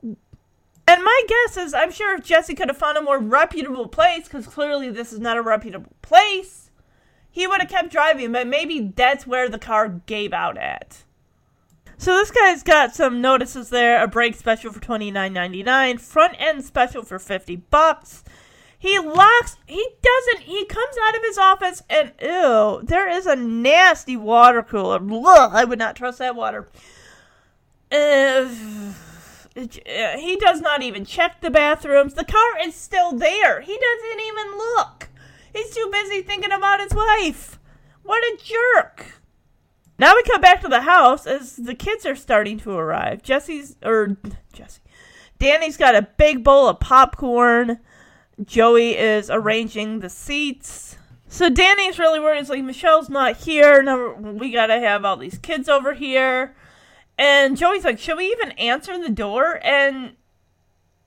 [0.01, 4.23] And my guess is, I'm sure if Jesse could have found a more reputable place,
[4.23, 6.64] because clearly this is not a reputable place,
[7.35, 11.03] he would have kept driving, but maybe that's where the car gave out at.
[11.97, 15.97] So this guy's got some notices there, a brake special for twenty nine ninety nine,
[15.97, 18.23] front end special for fifty bucks.
[18.79, 23.35] He locks he doesn't he comes out of his office and ew, there is a
[23.35, 25.01] nasty water cooler.
[25.01, 26.69] Ugh, I would not trust that water.
[27.91, 28.47] Uh,
[29.55, 32.13] he does not even check the bathrooms.
[32.13, 33.59] The car is still there.
[33.59, 35.09] He doesn't even look.
[35.55, 37.59] He's too busy thinking about his wife.
[38.03, 39.21] What a jerk.
[39.97, 43.23] Now we come back to the house as the kids are starting to arrive.
[43.23, 44.17] Jesse's or
[44.51, 44.81] Jesse.
[45.39, 47.79] Danny's got a big bowl of popcorn.
[48.43, 50.97] Joey is arranging the seats.
[51.29, 52.39] So Danny's really worried.
[52.39, 53.81] It's like Michelle's not here.
[53.81, 56.53] Now we gotta have all these kids over here.
[57.17, 59.61] And Joey's like, should we even answer the door?
[59.63, 60.17] And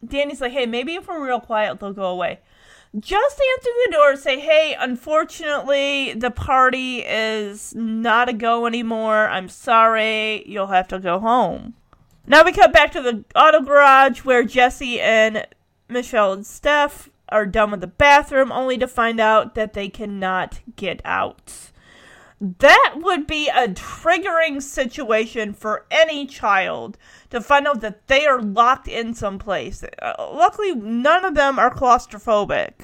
[0.02, 2.40] Danny's like, hey, maybe if we're real quiet, they'll go away.
[2.98, 9.28] Just answer the door say, hey, unfortunately, the party is not a go anymore.
[9.28, 10.42] I'm sorry.
[10.46, 11.74] You'll have to go home.
[12.26, 15.46] Now we cut back to the auto garage where Jesse and
[15.88, 20.60] Michelle and Steph are done with the bathroom, only to find out that they cannot
[20.76, 21.70] get out.
[22.40, 26.96] That would be a triggering situation for any child
[27.30, 29.82] to find out that they are locked in someplace.
[29.82, 32.74] Uh, luckily, none of them are claustrophobic.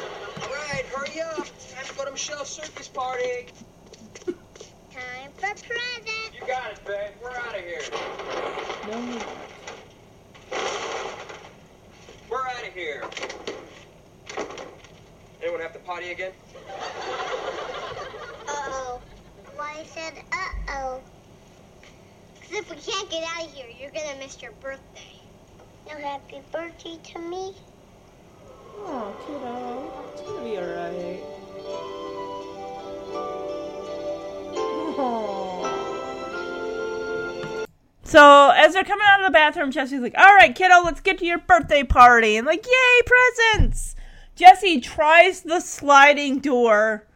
[0.00, 0.06] All
[0.40, 1.36] right, hurry up!
[1.36, 3.46] Time to go to Michelle's circus party.
[4.24, 6.34] Time for present.
[6.34, 7.12] You got it, babe.
[7.22, 7.82] We're out of here.
[8.88, 9.22] No.
[12.28, 13.04] We're out of here.
[15.46, 16.32] Anyone have to potty again?
[18.48, 19.00] Uh-oh.
[19.54, 21.00] Why I said uh-oh?
[22.34, 25.20] Because if we can't get out of here, you're going to miss your birthday.
[25.88, 27.54] No happy birthday to me?
[28.78, 29.92] Oh, kiddo.
[30.14, 31.22] It's gonna be alright.
[38.02, 41.18] So as they're coming out of the bathroom, Jesse's like, "All right, kiddo, let's get
[41.18, 43.95] to your birthday party." And like, "Yay, presents!"
[44.36, 47.06] Jesse tries the sliding door.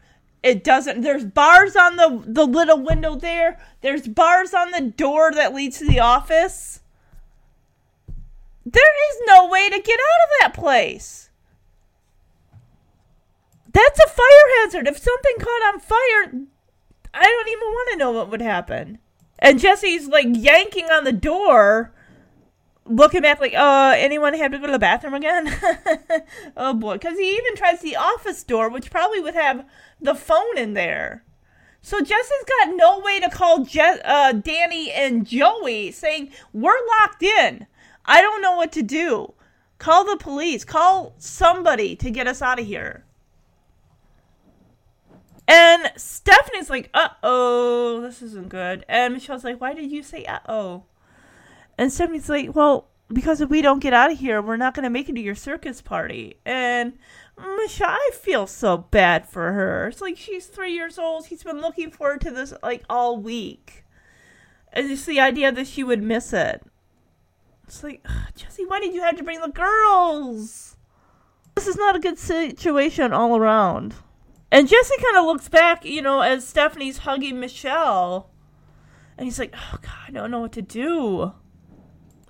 [0.42, 1.02] It doesn't.
[1.02, 3.60] There's bars on the the little window there.
[3.82, 6.80] There's bars on the door that leads to the office.
[8.64, 11.28] There is no way to get out of that place.
[13.72, 14.88] That's a fire hazard.
[14.88, 16.42] If something caught on fire,
[17.12, 18.98] I don't even want to know what would happen.
[19.38, 21.92] And Jesse's like yanking on the door,
[22.86, 25.54] looking back like, uh, anyone have to go to the bathroom again?
[26.56, 26.94] oh boy.
[26.94, 29.64] Because he even tries the office door, which probably would have
[30.00, 31.24] the phone in there.
[31.82, 37.22] So Jesse's got no way to call Je- uh, Danny and Joey saying, we're locked
[37.22, 37.66] in.
[38.04, 39.34] I don't know what to do.
[39.78, 40.64] Call the police.
[40.64, 43.04] Call somebody to get us out of here.
[45.48, 48.84] And Stephanie's like, uh oh, this isn't good.
[48.88, 50.84] And Michelle's like, why did you say uh oh?
[51.80, 54.84] And Stephanie's like, well, because if we don't get out of here, we're not going
[54.84, 56.36] to make it to your circus party.
[56.44, 56.92] And
[57.38, 59.88] mm, Michelle, I feel so bad for her.
[59.88, 61.24] It's like she's three years old.
[61.24, 63.86] She's been looking forward to this like all week.
[64.74, 66.62] And it's the idea that she would miss it.
[67.66, 68.06] It's like,
[68.36, 70.76] Jesse, why did you have to bring the girls?
[71.54, 73.94] This is not a good situation all around.
[74.52, 78.28] And Jesse kind of looks back, you know, as Stephanie's hugging Michelle.
[79.16, 81.32] And he's like, oh, God, I don't know what to do.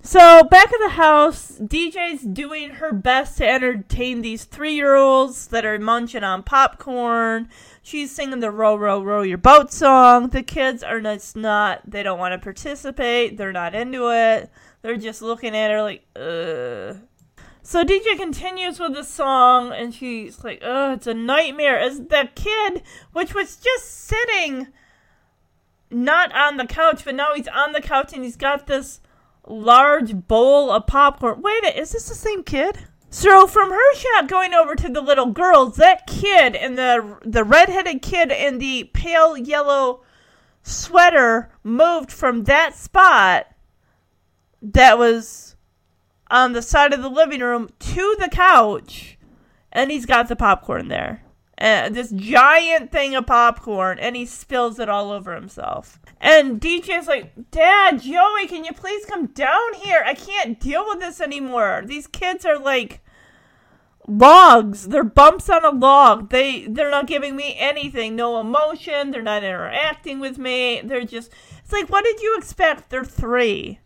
[0.03, 5.47] So, back at the house, DJ's doing her best to entertain these three year olds
[5.47, 7.49] that are munching on popcorn.
[7.83, 10.29] She's singing the Row, Row, Row Your Boat song.
[10.29, 13.37] The kids are just not, they don't want to participate.
[13.37, 14.49] They're not into it.
[14.81, 16.97] They're just looking at her like, ugh.
[17.61, 22.27] So DJ continues with the song, and she's like, "Oh, it's a nightmare." As the
[22.33, 22.81] kid,
[23.13, 24.69] which was just sitting,
[25.91, 28.99] not on the couch, but now he's on the couch, and he's got this
[29.47, 31.41] large bowl of popcorn.
[31.41, 32.77] Wait, is this the same kid?
[33.09, 37.43] So from her shot going over to the little girls, that kid and the the
[37.43, 40.01] redheaded kid in the pale yellow
[40.63, 43.47] sweater moved from that spot
[44.61, 45.55] that was
[46.29, 49.17] on the side of the living room to the couch,
[49.73, 51.23] and he's got the popcorn there.
[51.57, 55.99] And this giant thing of popcorn, and he spills it all over himself.
[56.23, 60.03] And DJ's like, Dad, Joey, can you please come down here?
[60.05, 61.81] I can't deal with this anymore.
[61.83, 63.01] These kids are like
[64.07, 64.89] logs.
[64.89, 66.29] They're bumps on a log.
[66.29, 68.15] They they're not giving me anything.
[68.15, 69.09] No emotion.
[69.09, 70.81] They're not interacting with me.
[70.83, 71.31] They're just
[71.63, 72.91] it's like what did you expect?
[72.91, 73.79] They're three.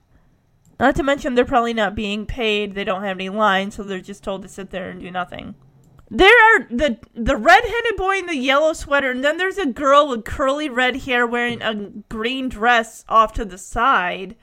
[0.78, 2.76] Not to mention they're probably not being paid.
[2.76, 5.56] They don't have any lines, so they're just told to sit there and do nothing.
[6.10, 10.08] There are the the redheaded boy in the yellow sweater, and then there's a girl
[10.08, 14.36] with curly red hair wearing a green dress off to the side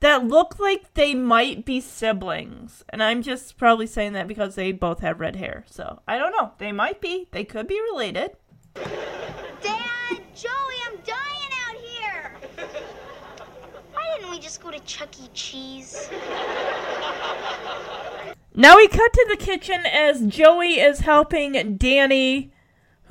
[0.00, 2.84] that look like they might be siblings.
[2.88, 5.64] And I'm just probably saying that because they both have red hair.
[5.66, 6.52] So I don't know.
[6.58, 7.26] They might be.
[7.32, 8.32] They could be related.
[8.74, 12.36] Dad, Joey, I'm dying out here.
[13.92, 15.28] Why didn't we just go to Chuck E.
[15.34, 16.08] Cheese?
[18.58, 22.50] Now we cut to the kitchen as Joey is helping Danny.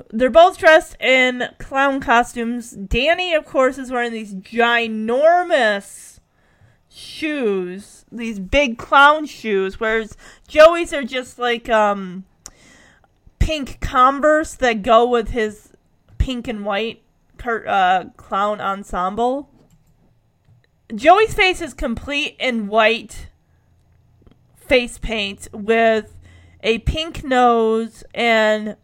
[0.09, 2.71] They're both dressed in clown costumes.
[2.71, 6.19] Danny, of course, is wearing these ginormous
[6.89, 10.17] shoes, these big clown shoes, whereas
[10.49, 12.25] Joey's are just like um
[13.39, 15.71] pink Converse that go with his
[16.17, 17.03] pink and white
[17.45, 19.49] uh, clown ensemble.
[20.93, 23.26] Joey's face is complete in white
[24.67, 26.15] face paint with
[26.61, 28.75] a pink nose and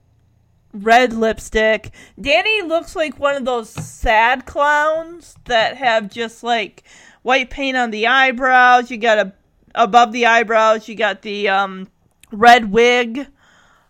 [0.73, 1.91] red lipstick.
[2.19, 6.83] Danny looks like one of those sad clowns that have just like
[7.21, 8.89] white paint on the eyebrows.
[8.89, 9.33] You got a
[9.75, 11.87] above the eyebrows, you got the um
[12.31, 13.27] red wig.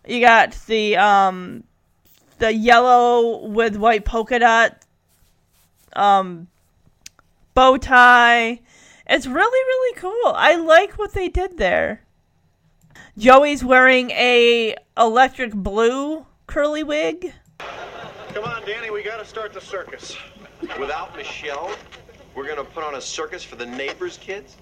[0.06, 1.64] You got the um
[2.38, 4.84] the yellow with white polka dot
[5.94, 6.48] um
[7.54, 8.60] bow tie.
[9.06, 10.32] It's really, really cool.
[10.34, 12.00] I like what they did there.
[13.18, 17.32] Joey's wearing a electric blue curly wig.
[17.58, 20.16] Come on, Danny, we gotta start the circus.
[20.80, 21.70] Without Michelle,
[22.34, 24.56] we're gonna put on a circus for the neighbors' kids?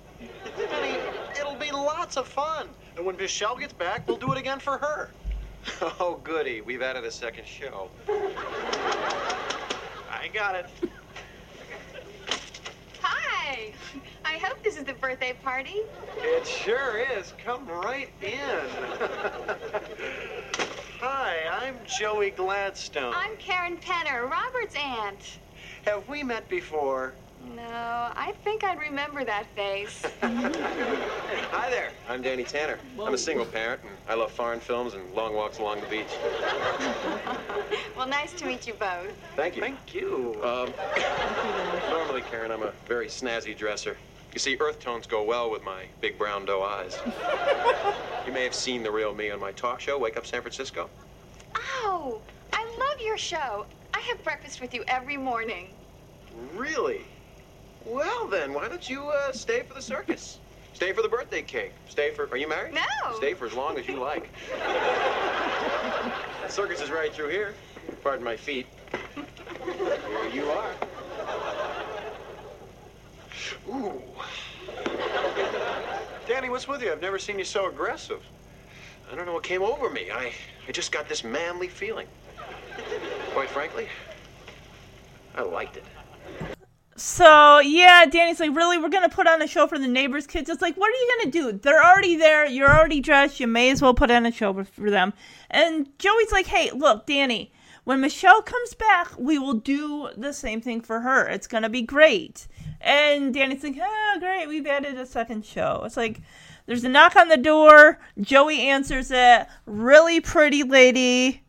[0.59, 0.99] Danny,
[1.39, 2.69] it'll be lots of fun.
[2.97, 5.11] And when Michelle gets back, we'll do it again for her.
[6.01, 6.61] Oh, goody.
[6.61, 7.89] We've added a second show.
[10.11, 10.67] I got it.
[13.53, 13.71] Hi.
[14.25, 15.83] I hope this is the birthday party.
[16.17, 17.35] It sure is.
[17.45, 18.31] Come right in.
[21.01, 23.13] Hi, I'm Joey Gladstone.
[23.15, 25.39] I'm Karen Penner, Robert's aunt.
[25.85, 27.13] Have we met before?
[27.45, 27.63] No,
[28.15, 30.05] I think I'd remember that face.
[30.23, 31.91] Hi there.
[32.09, 32.79] I'm Danny Tanner.
[33.01, 36.07] I'm a single parent, and I love foreign films and long walks along the beach.
[37.97, 39.13] well, nice to meet you both.
[39.35, 39.63] Thank you.
[39.63, 40.37] Thank you.
[40.45, 40.73] Um,
[41.91, 43.97] normally, Karen, I'm a very snazzy dresser.
[44.33, 46.97] You see, earth tones go well with my big brown doe eyes.
[48.27, 50.89] you may have seen the real me on my talk show, Wake Up San Francisco.
[51.57, 52.21] Oh,
[52.53, 53.67] I love your show.
[53.93, 55.69] I have breakfast with you every morning.
[56.55, 57.03] Really?
[57.87, 60.39] Well, then, why don't you uh, stay for the circus?
[60.73, 61.73] Stay for the birthday cake.
[61.89, 62.29] Stay for.
[62.31, 62.75] Are you married?
[62.75, 63.17] No.
[63.17, 64.31] Stay for as long as you like.
[66.43, 67.55] the circus is right through here.
[68.03, 68.67] Pardon my feet.
[69.65, 70.73] Here you are.
[73.69, 74.03] Ooh.
[76.27, 76.91] Danny, what's with you?
[76.91, 78.23] I've never seen you so aggressive.
[79.11, 80.11] I don't know what came over me.
[80.11, 80.33] I,
[80.67, 82.07] I just got this manly feeling.
[83.33, 83.89] Quite frankly,
[85.35, 85.85] I liked it.
[86.97, 90.51] So yeah, Danny's like, really, we're gonna put on a show for the neighbors' kids.
[90.51, 91.53] It's like, what are you gonna do?
[91.53, 92.47] They're already there.
[92.47, 93.41] You're already dressed.
[93.41, 95.13] You may as well put on a show for them.
[95.51, 97.53] And Joey's like, hey, look, Danny,
[97.85, 101.27] when Michelle comes back, we will do the same thing for her.
[101.29, 102.47] It's gonna be great.
[102.81, 105.83] And Danny's like, oh, great, we've added a second show.
[105.85, 106.21] It's like,
[106.67, 107.99] there's a knock on the door.
[108.21, 109.47] Joey answers it.
[109.67, 111.43] Really pretty lady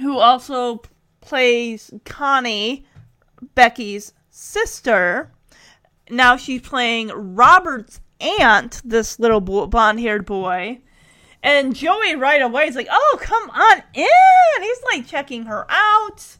[0.00, 0.82] who also
[1.20, 2.86] plays Connie,
[3.54, 5.32] Becky's sister.
[6.10, 10.80] Now she's playing Robert's aunt, this little blonde haired boy.
[11.42, 14.62] And Joey right away is like, oh, come on in.
[14.62, 16.38] He's like checking her out.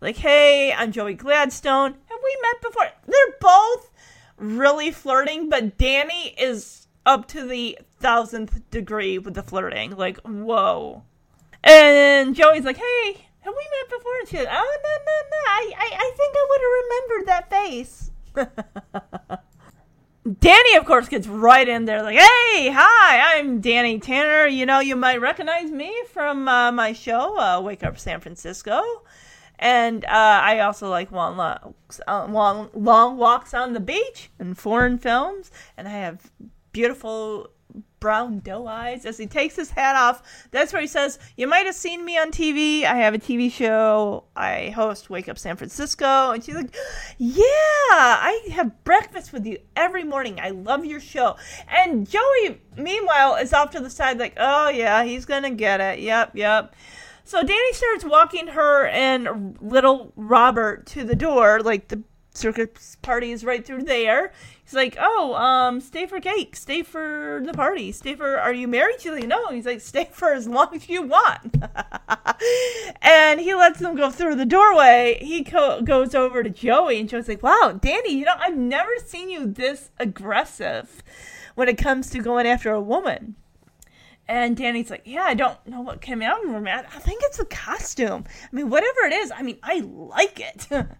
[0.00, 1.92] Like, hey, I'm Joey Gladstone.
[1.92, 2.90] Have we met before?
[3.06, 3.90] They're both
[4.36, 9.96] really flirting, but Danny is up to the thousandth degree with the flirting.
[9.96, 11.04] Like, whoa.
[11.62, 14.12] And Joey's like, hey, have we met before?
[14.20, 15.40] And she like, oh, no, no, no.
[15.46, 18.10] I, I, I think I would have remembered that face.
[20.40, 24.46] Danny, of course, gets right in there, like, "Hey, hi, I'm Danny Tanner.
[24.46, 28.80] You know, you might recognize me from uh, my show, uh, Wake Up San Francisco,
[29.58, 31.58] and uh, I also like long, uh,
[32.08, 36.32] long, long walks on the beach and foreign films, and I have
[36.72, 37.50] beautiful
[38.04, 40.46] brown doe eyes as he takes his hat off.
[40.50, 42.84] That's where he says, You might have seen me on TV.
[42.84, 44.24] I have a TV show.
[44.36, 46.32] I host Wake Up San Francisco.
[46.32, 46.76] And she's like,
[47.16, 50.38] Yeah, I have breakfast with you every morning.
[50.38, 51.36] I love your show.
[51.66, 55.80] And Joey, meanwhile, is off to the side, like, Oh, yeah, he's going to get
[55.80, 56.00] it.
[56.00, 56.76] Yep, yep.
[57.24, 62.02] So Danny starts walking her and little Robert to the door, like the
[62.34, 64.32] circus party is right through there.
[64.64, 68.40] He's like, "Oh, um, stay for cake, stay for the party, stay for.
[68.40, 71.56] Are you married?" Like, "No." He's like, "Stay for as long as you want."
[73.02, 75.18] and he lets them go through the doorway.
[75.20, 78.90] He co- goes over to Joey, and Joey's like, "Wow, Danny, you know, I've never
[79.04, 81.02] seen you this aggressive
[81.54, 83.36] when it comes to going after a woman."
[84.26, 86.86] And Danny's like, yeah, I don't know what came out of her, man.
[86.94, 88.24] I think it's the costume.
[88.26, 90.66] I mean, whatever it is, I mean, I like it.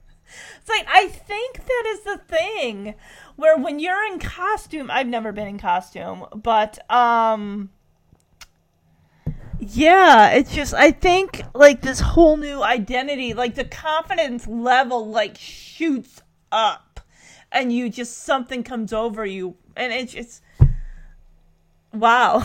[0.61, 2.95] It's like I think that is the thing
[3.37, 7.71] where when you're in costume, I've never been in costume, but um
[9.59, 15.37] yeah, it's just I think like this whole new identity, like the confidence level like
[15.39, 16.23] shoots
[16.53, 17.01] up
[17.51, 20.43] and you just something comes over you and it's just
[21.93, 22.45] wow.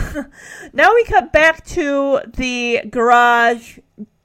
[0.74, 3.80] now we cut back to the garage.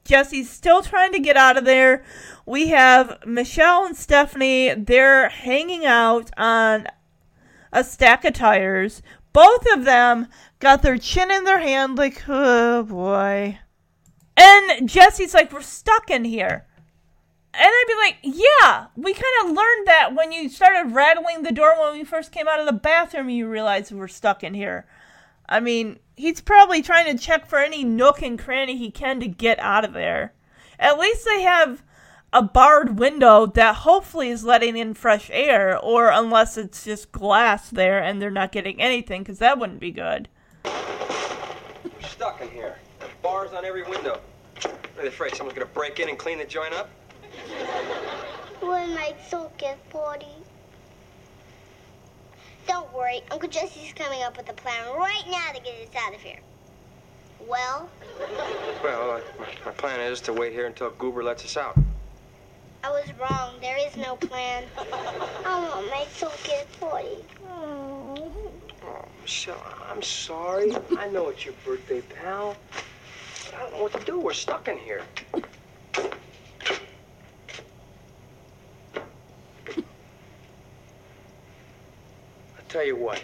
[0.05, 2.05] Jesse's still trying to get out of there
[2.45, 4.73] we have Michelle and Stephanie.
[4.75, 6.87] They're hanging out on
[7.73, 9.01] a stack of tires.
[9.33, 10.27] Both of them
[10.59, 13.59] got their chin in their hand, like, oh boy.
[14.37, 16.67] And Jesse's like, we're stuck in here.
[17.53, 21.53] And I'd be like, yeah, we kind of learned that when you started rattling the
[21.53, 24.85] door when we first came out of the bathroom, you realized we're stuck in here.
[25.47, 29.27] I mean, he's probably trying to check for any nook and cranny he can to
[29.27, 30.33] get out of there.
[30.79, 31.83] At least they have
[32.33, 37.69] a barred window that hopefully is letting in fresh air, or unless it's just glass
[37.69, 40.27] there and they're not getting anything, because that wouldn't be good.
[40.65, 42.75] We're stuck in here.
[43.21, 44.19] Bars on every window.
[44.65, 46.89] Are they afraid someone's gonna break in and clean the joint up?
[48.59, 50.27] When my circus party.
[52.67, 56.15] Don't worry, Uncle Jesse's coming up with a plan right now to get us out
[56.15, 56.39] of here.
[57.47, 57.89] Well,
[58.83, 59.21] Well, uh,
[59.65, 61.77] my, plan is to wait here until Goober lets us out.
[62.83, 63.55] I was wrong.
[63.61, 64.63] There is no plan.
[65.45, 67.17] I want my circus party.
[67.49, 68.31] Oh,
[69.21, 70.75] Michelle, I'm sorry.
[70.97, 72.55] I know it's your birthday, pal.
[73.45, 74.19] But I don't know what to do.
[74.19, 75.01] We're stuck in here.
[82.69, 83.21] Tell you what.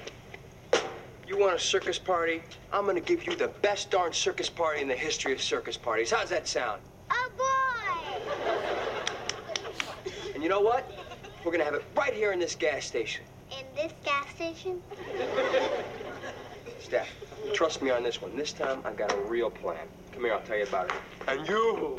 [1.27, 2.43] You want a circus party?
[2.73, 6.11] I'm gonna give you the best darn circus party in the history of circus parties.
[6.11, 6.81] How's that sound?
[7.09, 8.21] Oh boy!
[10.33, 10.91] And you know what?
[11.45, 13.23] We're gonna have it right here in this gas station.
[13.51, 14.81] In this gas station?
[16.79, 17.07] Steph,
[17.53, 18.35] trust me on this one.
[18.35, 19.87] This time I've got a real plan.
[20.11, 20.95] Come here, I'll tell you about it.
[21.27, 21.95] And you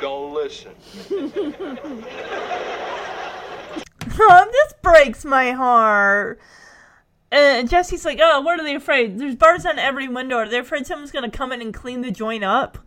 [0.00, 0.72] don't listen.
[4.20, 6.38] oh, this breaks my heart.
[7.32, 9.18] And Jesse's like, oh, what are they afraid?
[9.18, 10.36] There's bars on every window.
[10.36, 12.78] Are they afraid someone's gonna come in and clean the joint up?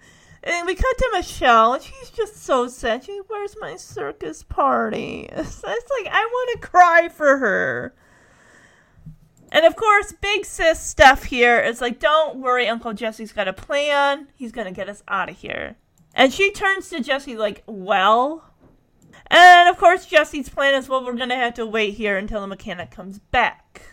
[0.43, 3.05] And we cut to Michelle, and she's just so sad.
[3.05, 5.29] She's where's my circus party?
[5.33, 7.95] It's, like, I want to cry for her.
[9.53, 13.53] And of course, big sis Steph here is like, don't worry, Uncle Jesse's got a
[13.53, 14.27] plan.
[14.35, 15.77] He's gonna get us out of here.
[16.13, 18.43] And she turns to Jesse like, well?
[19.27, 22.47] And of course, Jesse's plan is, well, we're gonna have to wait here until the
[22.47, 23.92] mechanic comes back.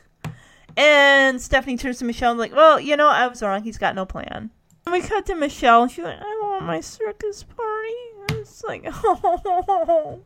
[0.80, 3.62] And Stephanie turns to Michelle and like, well, you know, I was wrong.
[3.62, 4.48] He's got no plan.
[4.86, 7.94] And we cut to Michelle, she's like, I want my circus party.
[8.20, 10.22] And it's like, oh.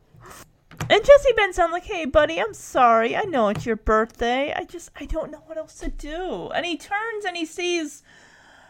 [0.89, 3.17] And Jesse bends down like, hey, buddy, I'm sorry.
[3.17, 4.55] I know it's your birthday.
[4.55, 6.51] I just, I don't know what else to do.
[6.55, 8.05] And he turns and he sees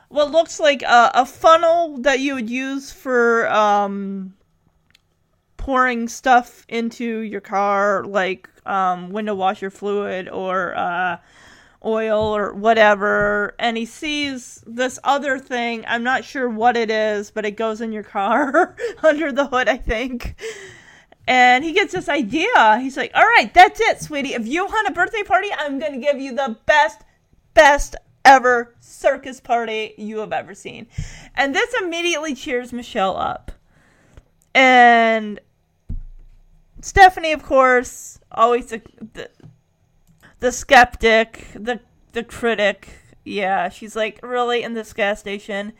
[0.09, 4.32] what looks like a, a funnel that you would use for um,
[5.59, 11.18] pouring stuff into your car, like um, window washer fluid or uh,
[11.85, 13.55] oil or whatever.
[13.59, 15.85] And he sees this other thing.
[15.87, 19.68] I'm not sure what it is, but it goes in your car under the hood,
[19.68, 20.37] I think.
[21.26, 22.78] And he gets this idea.
[22.80, 24.35] He's like, all right, that's it, sweetie.
[24.35, 27.03] If you want a birthday party, I'm going to give you the best,
[27.55, 30.87] best ever circus party you have ever seen.
[31.35, 33.53] And this immediately cheers Michelle up.
[34.55, 35.41] And
[36.80, 38.82] Stephanie, of course, always the,
[39.14, 39.30] the,
[40.45, 41.81] the skeptic, the,
[42.13, 42.89] the critic.
[43.25, 45.73] Yeah, she's like, really, in this gas station?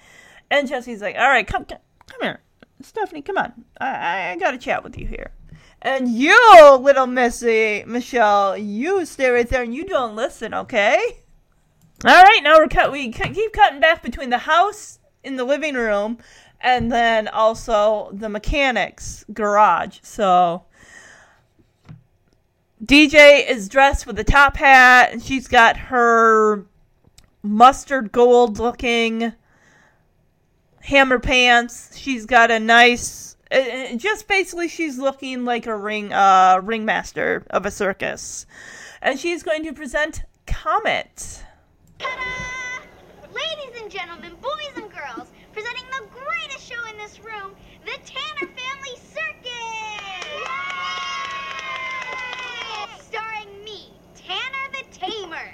[0.51, 2.41] And Jesse's like, all right, come, come, come here.
[2.81, 3.67] Stephanie, come on.
[3.79, 5.33] I, I, gotta chat with you here.
[5.83, 10.99] And you, little Missy, Michelle, you stay right there and you don't listen, okay?
[12.03, 12.91] All right, now we're cut.
[12.91, 16.17] We keep cutting back between the house in the living room
[16.63, 19.99] and then also the mechanics garage.
[20.03, 20.65] So
[22.85, 26.67] DJ is dressed with a top hat and she's got her
[27.43, 29.33] mustard gold looking
[30.81, 31.97] hammer pants.
[31.97, 37.47] She's got a nice uh, uh, just basically she's looking like a ring uh ringmaster
[37.51, 38.47] of a circus.
[39.01, 41.45] And she's going to present Comet.
[42.01, 47.55] Ladies and gentlemen, boys and girls, presenting the greatest show in this room,
[47.85, 49.35] the Tanner Family Circus!
[53.01, 55.51] Starring me, Tanner the Tamer.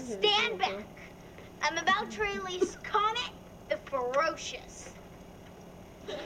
[0.00, 0.84] Stand back.
[1.62, 3.30] I'm about to release Comet
[3.68, 4.90] the Ferocious.
[6.06, 6.16] hey,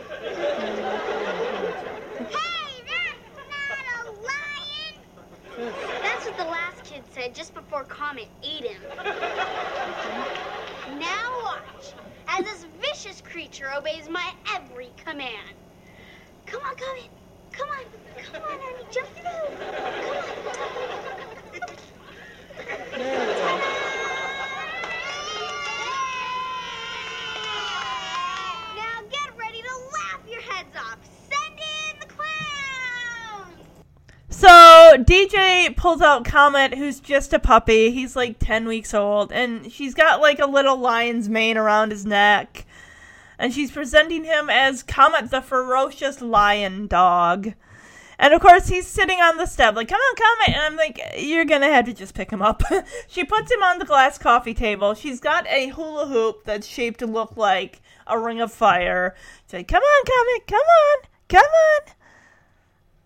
[2.89, 4.95] that's not a lion!
[6.03, 8.81] That's what the last kid said just before Comet ate him.
[10.99, 11.93] Now watch
[12.29, 15.57] as this vicious creature obeys my every command.
[16.47, 17.11] Come on, Comet.
[17.53, 17.85] Come on.
[18.33, 18.87] Come on, Ernie.
[18.91, 19.55] Jump through.
[28.77, 30.99] Now get ready to laugh your heads off.
[31.29, 33.67] Send in the clowns.
[34.31, 34.49] So
[35.03, 37.91] DJ pulls out Comet, who's just a puppy.
[37.91, 42.07] He's like 10 weeks old, and she's got like a little lion's mane around his
[42.07, 42.65] neck.
[43.39, 47.53] And she's presenting him as Comet the ferocious lion dog.
[48.19, 50.57] And of course, he's sitting on the step, like, come on, Comet.
[50.57, 52.63] And I'm like, you're gonna have to just pick him up.
[53.07, 54.95] she puts him on the glass coffee table.
[54.95, 59.15] She's got a hula hoop that's shaped to look like a ring of fire.
[59.45, 61.95] She's like, come on, Comet, come on, come on.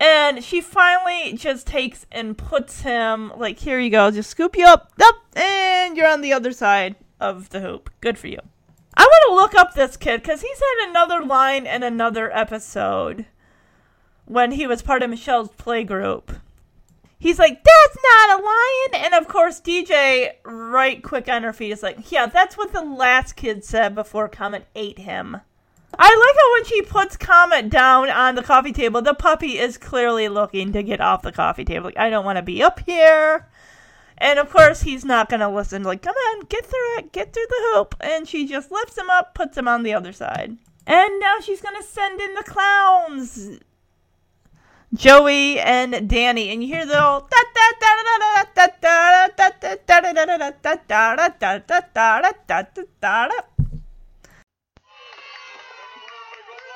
[0.00, 4.64] And she finally just takes and puts him like, here you go, just scoop you
[4.64, 6.94] up, up, and you're on the other side.
[7.20, 7.90] of the hoop.
[8.00, 8.38] Good for you.
[8.94, 13.26] I want to look up this kid because he's had another line in another episode
[14.24, 16.40] when he was part of Michelle's playgroup.
[17.18, 19.04] He's like, that's not a lion.
[19.04, 22.82] And of course, DJ, right quick on her feet, is like, yeah, that's what the
[22.82, 25.38] last kid said before Comet ate him.
[25.98, 29.76] I like how when she puts Comet down on the coffee table, the puppy is
[29.76, 31.86] clearly looking to get off the coffee table.
[31.86, 33.48] Like, I don't want to be up here.
[34.16, 35.82] And of course, he's not going to listen.
[35.82, 37.96] Like, come on, get through it, get through the hoop.
[38.00, 40.56] And she just lifts him up, puts him on the other side.
[40.86, 43.60] And now she's going to send in the clowns.
[44.94, 47.28] Joey and Danny, and you hear the little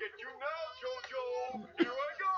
[0.00, 1.24] get you now, JoJo.
[1.78, 2.34] Here I go.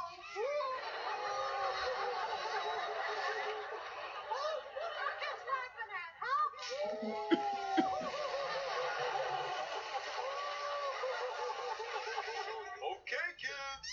[12.97, 13.89] Okay, kids.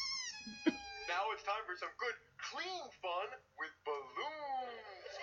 [1.08, 2.18] now it's time for some good,
[2.52, 5.14] clean fun with balloons.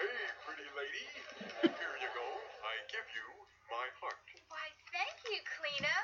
[0.00, 1.06] hey, pretty lady.
[1.68, 2.28] Here you go.
[2.64, 3.26] I give you
[3.72, 4.20] my heart.
[4.52, 5.98] Why, thank you, Cleano.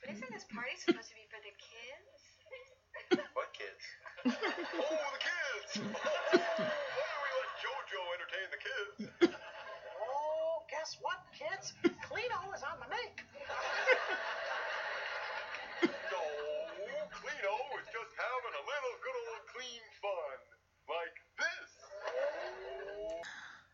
[0.00, 2.14] But isn't this party supposed to be for the kids?
[3.34, 3.82] What kids?
[4.24, 5.70] Oh, the kids!
[5.82, 8.94] Why don't we let JoJo entertain the kids?
[9.98, 11.74] Oh, guess what, kids?
[12.06, 13.18] Cleano is on the make.
[15.82, 16.22] no,
[17.10, 20.38] Cleano is just having a little good old clean fun.
[20.86, 21.68] Like this.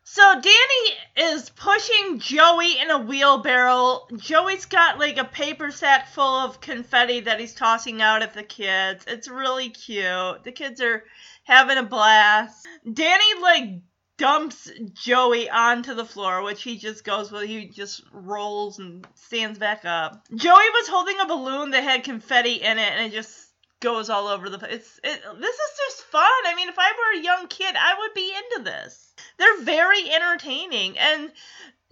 [0.03, 0.85] So Danny
[1.31, 1.49] is
[1.83, 4.07] pushing Joey in a wheelbarrow.
[4.17, 8.43] Joey's got like a paper sack full of confetti that he's tossing out at the
[8.43, 9.05] kids.
[9.07, 10.43] It's really cute.
[10.43, 11.03] The kids are
[11.43, 12.67] having a blast.
[12.91, 13.81] Danny like
[14.17, 17.43] dumps Joey onto the floor, which he just goes with.
[17.43, 20.25] He just rolls and stands back up.
[20.33, 23.49] Joey was holding a balloon that had confetti in it, and it just
[23.83, 24.73] goes all over the place.
[24.73, 26.23] It's it, this is just fun.
[26.45, 29.13] I mean, if I were a young kid, I would be into this.
[29.37, 31.31] They're very entertaining, and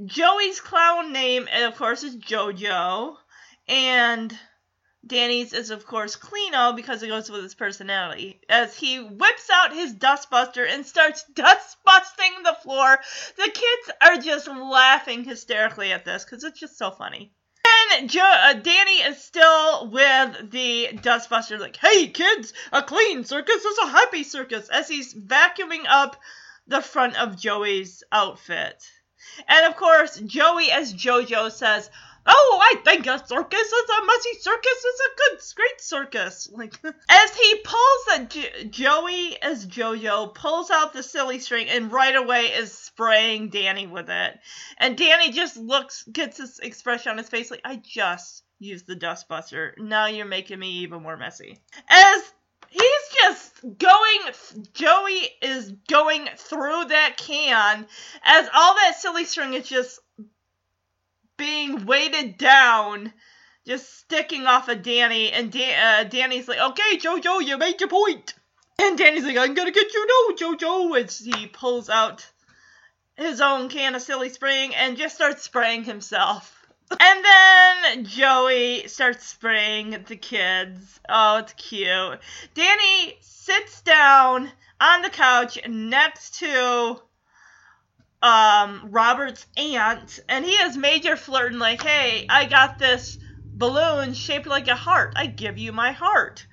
[0.06, 3.18] Joey's clown name, of course, is JoJo,
[3.68, 4.40] and
[5.06, 8.40] Danny's is, of course, Cleano because it goes with his personality.
[8.48, 13.00] As he whips out his dustbuster and starts dust busting the floor,
[13.36, 17.34] the kids are just laughing hysterically at this because it's just so funny.
[17.92, 23.66] And jo- uh, Danny is still with the dustbuster, like, hey kids, a clean circus
[23.66, 26.16] is a happy circus, as he's vacuuming up
[26.68, 28.84] the front of Joey's outfit.
[29.48, 31.90] And of course, Joey, as JoJo says,
[32.26, 36.50] Oh, I think a circus is a messy circus is a good, great circus.
[36.52, 36.80] Like,
[37.10, 42.46] as he pulls the Joey as JoJo pulls out the silly string and right away
[42.46, 44.40] is spraying Danny with it,
[44.78, 48.96] and Danny just looks, gets this expression on his face like, I just used the
[48.96, 49.72] dustbuster.
[49.80, 51.60] Now you're making me even more messy.
[51.90, 52.34] As
[52.72, 52.84] he's
[53.22, 57.86] just going joey is going through that can
[58.24, 60.00] as all that silly string is just
[61.38, 63.14] being weighted down
[63.68, 68.34] just sticking off of danny and uh, danny's like okay jojo you made your point.
[68.80, 72.26] And danny's like i'm gonna get you now jojo as he pulls out
[73.16, 76.61] his own can of silly string and just starts spraying himself
[77.00, 81.00] and then Joey starts spraying the kids.
[81.08, 82.20] Oh, it's cute.
[82.54, 87.00] Danny sits down on the couch next to
[88.22, 94.48] um Robert's aunt, and he is major flirting like, "Hey, I got this balloon shaped
[94.48, 95.14] like a heart.
[95.16, 96.46] I give you my heart."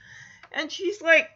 [0.52, 1.28] And she's like,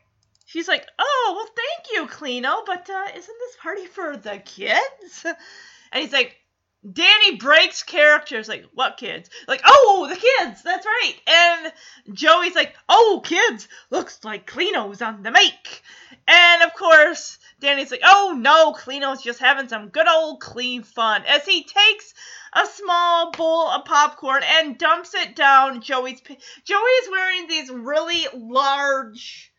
[0.46, 5.26] she's like, "Oh, well, thank you, Cleano, but uh, isn't this party for the kids?"
[5.92, 6.36] And he's like,
[6.90, 9.30] Danny breaks characters like what kids?
[9.46, 11.14] Like oh the kids, that's right.
[11.26, 11.72] And
[12.14, 15.82] Joey's like oh kids, looks like Cleano's on the make.
[16.26, 21.22] And of course Danny's like oh no, Cleano's just having some good old clean fun
[21.26, 22.14] as he takes
[22.52, 26.20] a small bowl of popcorn and dumps it down Joey's.
[26.20, 26.34] pa-
[26.64, 29.52] Joey is wearing these really large,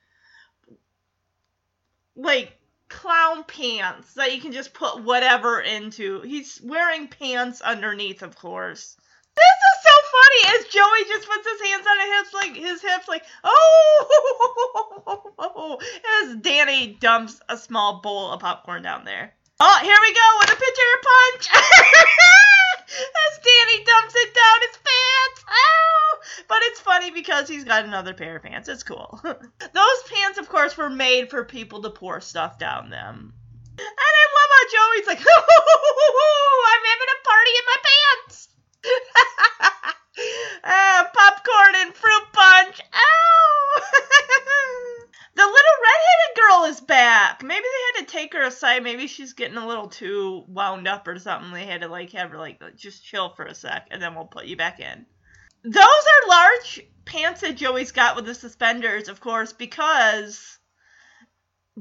[2.16, 2.52] like
[2.94, 6.22] clown pants that you can just put whatever into.
[6.22, 8.96] He's wearing pants underneath, of course.
[9.36, 12.82] This is so funny as Joey just puts his hands on his hips, like his
[12.82, 14.60] hips, like oh,
[16.24, 19.34] as Danny dumps a small bowl of popcorn down there.
[19.60, 21.50] Oh, here we go with a pitcher punch.
[22.90, 25.46] as Danny dumps it down his pants.
[25.50, 28.70] Oh, but it's funny because he's got another pair of pants.
[28.70, 29.20] It's cool.
[29.24, 33.34] Those pants, of course, were made for people to pour stuff down them.
[33.78, 35.20] And I love how Joey's like,
[36.68, 38.50] I'm having a party in my pants.
[40.64, 42.82] Ah, popcorn and fruit punch.
[42.94, 43.82] Ow!
[45.36, 47.44] The little redheaded girl is back.
[47.44, 48.84] Maybe they had to take her aside.
[48.84, 51.52] Maybe she's getting a little too wound up or something.
[51.52, 54.26] They had to like have her like just chill for a sec, and then we'll
[54.26, 55.06] put you back in.
[55.64, 60.58] Those are large pants that Joey's got with the suspenders, of course, because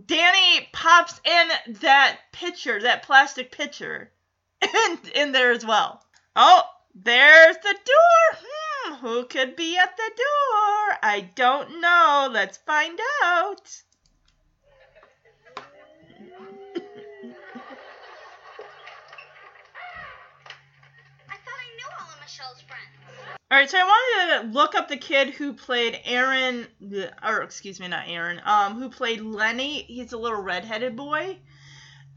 [0.06, 4.12] Danny pops in that pitcher, that plastic pitcher,
[4.62, 6.02] in, in there as well.
[6.34, 6.62] Oh,
[6.94, 8.38] there's the door.
[8.40, 8.61] Hmm.
[8.84, 10.98] Hmm, who could be at the door?
[11.02, 12.28] I don't know.
[12.32, 13.82] Let's find out.
[21.28, 22.82] I thought I knew all of Michelle's friends.
[23.50, 26.66] All right, so I wanted to look up the kid who played Aaron,
[27.22, 29.82] or excuse me, not Aaron, um, who played Lenny.
[29.82, 31.38] He's a little redheaded boy,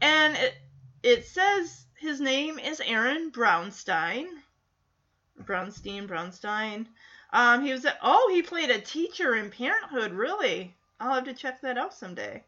[0.00, 0.54] and it
[1.02, 4.26] it says his name is Aaron Brownstein.
[5.42, 6.86] Brownstein, Brownstein.
[7.32, 10.12] Um, he was a, oh, he played a teacher in Parenthood.
[10.12, 12.44] Really, I'll have to check that out someday.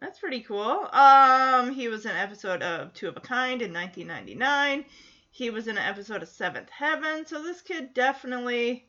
[0.00, 0.88] That's pretty cool.
[0.92, 4.84] Um, he was in an episode of Two of a Kind in 1999.
[5.30, 8.88] He was in an episode of Seventh Heaven, so this kid definitely,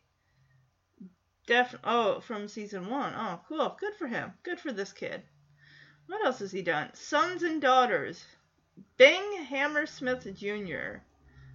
[1.46, 1.76] def.
[1.84, 3.14] Oh, from season one.
[3.16, 3.78] Oh, cool.
[3.80, 4.34] Good for him.
[4.44, 5.22] Good for this kid.
[6.08, 6.90] What else has he done?
[6.94, 8.26] Sons and Daughters.
[8.98, 11.02] Bing Hammersmith Jr.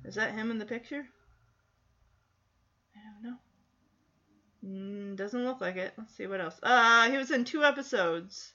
[0.05, 1.09] Is that him in the picture?
[3.05, 3.39] Don't know.
[4.65, 5.93] Mm, doesn't look like it.
[5.97, 6.59] Let's see what else.
[6.63, 8.53] Uh, he was in two episodes.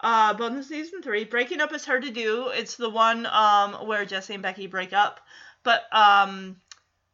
[0.00, 1.24] Uh, both in season three.
[1.24, 2.48] Breaking up is hard to do.
[2.48, 5.20] It's the one um where Jesse and Becky break up.
[5.62, 6.60] But um,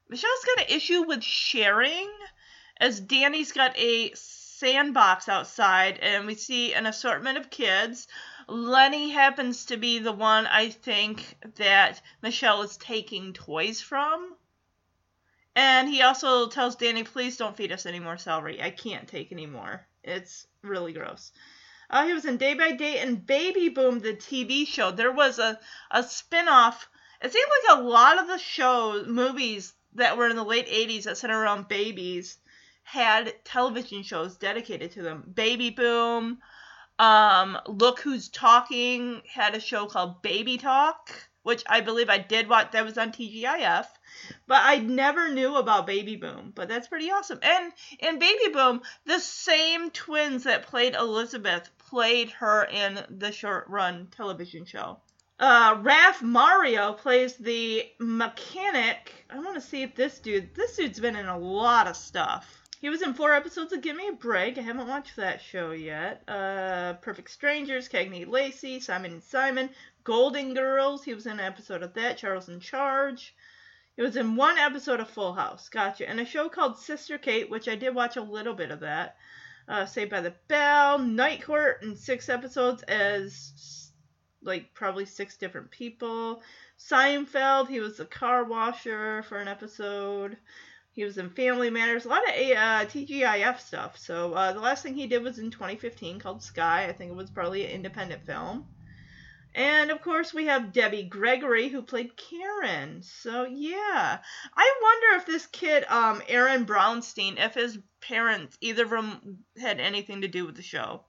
[0.08, 2.10] Michelle's got an issue with sharing,
[2.78, 8.08] as Danny's got a sandbox outside, and we see an assortment of kids.
[8.48, 14.34] Lenny happens to be the one I think that Michelle is taking toys from.
[15.56, 18.62] And he also tells Danny, please don't feed us any more celery.
[18.62, 19.86] I can't take any more.
[20.04, 21.32] It's really gross.
[21.90, 24.92] Uh, he was in Day by Day and Baby Boom, the TV show.
[24.92, 25.58] There was a,
[25.90, 26.88] a spin off.
[27.20, 31.04] It seemed like a lot of the shows, movies that were in the late 80s
[31.04, 32.38] that centered around babies
[32.84, 35.24] had television shows dedicated to them.
[35.34, 36.38] Baby Boom,
[36.98, 42.48] um, Look Who's Talking had a show called Baby Talk, which I believe I did
[42.48, 42.72] watch.
[42.72, 43.86] That was on TGIF.
[44.46, 46.52] But I never knew about Baby Boom.
[46.54, 47.38] But that's pretty awesome.
[47.42, 53.68] And in Baby Boom, the same twins that played Elizabeth played her in the short
[53.68, 54.98] run television show.
[55.38, 59.24] Uh, Raph Mario plays the mechanic.
[59.30, 60.54] I want to see if this dude.
[60.54, 62.60] This dude's been in a lot of stuff.
[62.80, 64.56] He was in four episodes of Give Me a Break.
[64.56, 66.22] I haven't watched that show yet.
[66.26, 69.68] Uh, Perfect Strangers, Cagney Lacey, Simon and Simon,
[70.04, 71.04] Golden Girls.
[71.04, 72.18] He was in an episode of that.
[72.18, 73.34] Charles in Charge.
[73.96, 75.68] He was in one episode of Full House.
[75.68, 76.08] Gotcha.
[76.08, 79.16] And a show called Sister Kate, which I did watch a little bit of that.
[79.68, 83.92] Uh, Saved by the Bell, Night Court, and six episodes as
[84.42, 86.42] like probably six different people.
[86.78, 90.36] Seinfeld, he was a car washer for an episode.
[90.92, 93.96] He was in Family Matters, a lot of uh, TGIF stuff.
[93.98, 96.86] So uh, the last thing he did was in 2015 called Sky.
[96.86, 98.66] I think it was probably an independent film.
[99.54, 103.02] And of course, we have Debbie Gregory who played Karen.
[103.02, 104.18] So yeah,
[104.56, 109.80] I wonder if this kid, um, Aaron Brownstein, if his parents, either of them, had
[109.80, 111.04] anything to do with the show.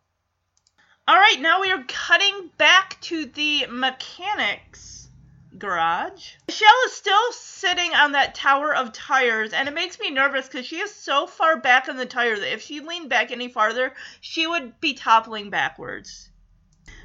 [1.07, 5.09] All right, now we are cutting back to the mechanics
[5.57, 6.33] garage.
[6.47, 10.65] Michelle is still sitting on that tower of tires, and it makes me nervous because
[10.65, 13.93] she is so far back in the tire that if she leaned back any farther,
[14.19, 16.30] she would be toppling backwards.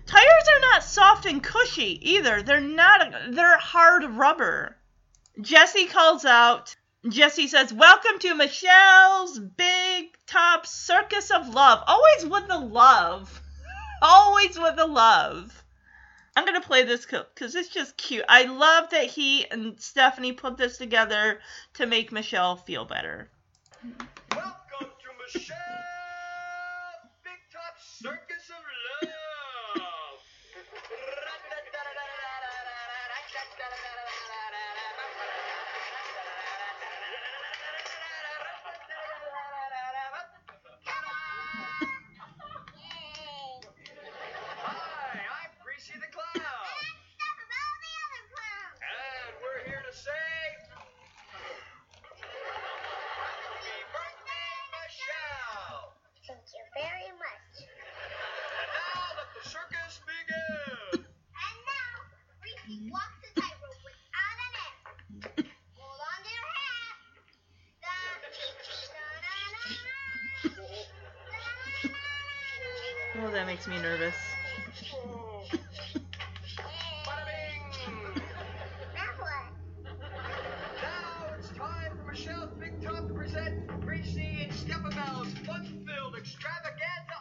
[0.07, 2.41] Tires are not soft and cushy either.
[2.41, 4.77] They're not, they're hard rubber.
[5.41, 6.77] Jesse calls out.
[7.09, 11.83] Jesse says, Welcome to Michelle's Big Top Circus of Love.
[11.89, 13.43] Always with the love.
[14.03, 15.65] Always with the love.
[16.37, 18.25] I'm gonna play this because it's just cute.
[18.29, 21.41] I love that he and Stephanie put this together
[21.75, 23.29] to make Michelle feel better.
[24.31, 25.66] Welcome to Michelle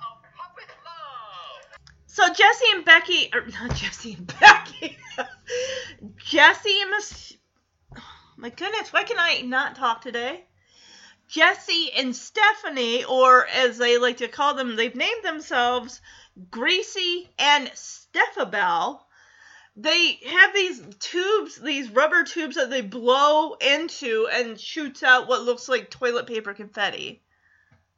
[0.02, 1.80] of puppet love!
[2.08, 4.98] So Jesse and Becky, or not Jesse and Becky,
[6.18, 6.94] Jesse and.
[7.98, 8.02] Oh,
[8.36, 10.44] my goodness, why can I not talk today?
[11.28, 16.02] Jesse and Stephanie, or as they like to call them, they've named themselves
[16.56, 19.02] Greasy and Stephabelle.
[19.76, 25.42] They have these tubes, these rubber tubes that they blow into and shoots out what
[25.42, 27.22] looks like toilet paper confetti.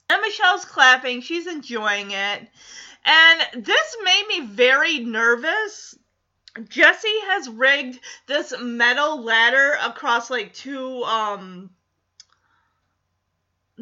[0.10, 2.50] And Michelle's clapping, she's enjoying it.
[3.06, 5.96] And this made me very nervous.
[6.68, 11.70] Jesse has rigged this metal ladder across like two um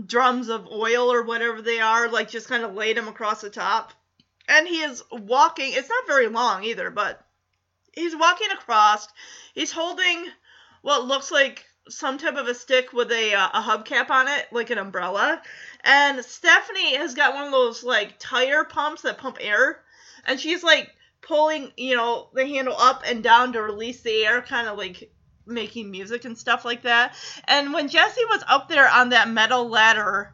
[0.05, 3.49] drums of oil or whatever they are, like just kind of laid them across the
[3.49, 3.93] top.
[4.47, 7.25] And he is walking, it's not very long either, but
[7.93, 9.07] he's walking across.
[9.53, 10.25] He's holding
[10.81, 14.47] what looks like some type of a stick with a uh, a hubcap on it,
[14.51, 15.41] like an umbrella.
[15.83, 19.81] And Stephanie has got one of those like tire pumps that pump air,
[20.25, 20.91] and she's like
[21.21, 25.11] pulling, you know, the handle up and down to release the air, kind of like
[25.45, 27.15] making music and stuff like that.
[27.47, 30.33] And when Jesse was up there on that metal ladder,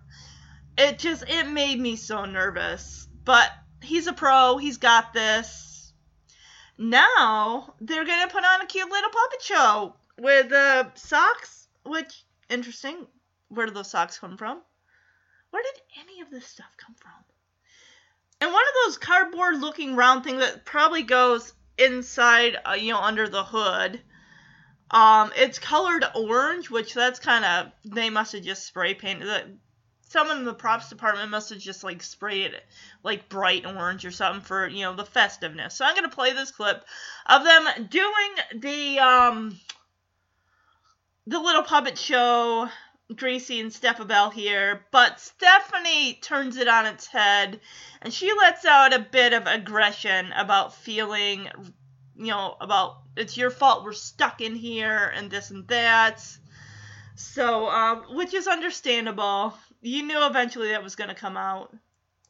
[0.78, 3.08] it just it made me so nervous.
[3.24, 3.52] But
[3.82, 5.94] he's a pro, he's got this.
[6.78, 13.08] Now they're gonna put on a cute little puppet show with uh, socks, which interesting.
[13.49, 14.62] Where did those socks come from?
[15.49, 17.12] Where did any of this stuff come from?
[18.40, 22.99] And one of those cardboard looking round thing that probably goes inside, uh, you know,
[22.99, 24.02] under the hood.
[24.90, 29.48] Um, it's colored orange, which that's kind of they must have just spray painted it.
[30.12, 32.66] Someone in the props department must have just like sprayed it
[33.02, 35.74] like bright orange or something for you know the festiveness.
[35.76, 36.84] So I'm gonna play this clip
[37.28, 39.60] of them doing the um
[41.28, 42.68] the little puppet show.
[43.14, 47.60] Greasy and Stephabelle here, but Stephanie turns it on its head
[48.02, 51.50] and she lets out a bit of aggression about feeling
[52.16, 56.24] you know, about it's your fault we're stuck in here and this and that.
[57.16, 59.54] So, um, which is understandable.
[59.82, 61.76] You knew eventually that was going to come out.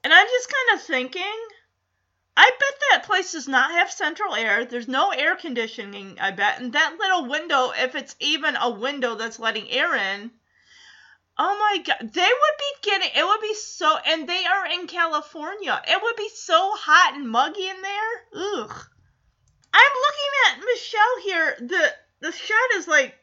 [0.04, 1.48] And I'm just kind of thinking,
[2.36, 4.66] I bet that place does not have central air.
[4.66, 6.60] There's no air conditioning, I bet.
[6.60, 10.32] And that little window, if it's even a window that's letting air in,
[11.38, 14.88] oh my god, they would be getting, it would be so, and they are in
[14.88, 15.82] California.
[15.88, 18.44] It would be so hot and muggy in there.
[18.44, 18.86] Ugh.
[19.74, 21.56] I'm looking at Michelle here.
[21.60, 23.16] The the shot is like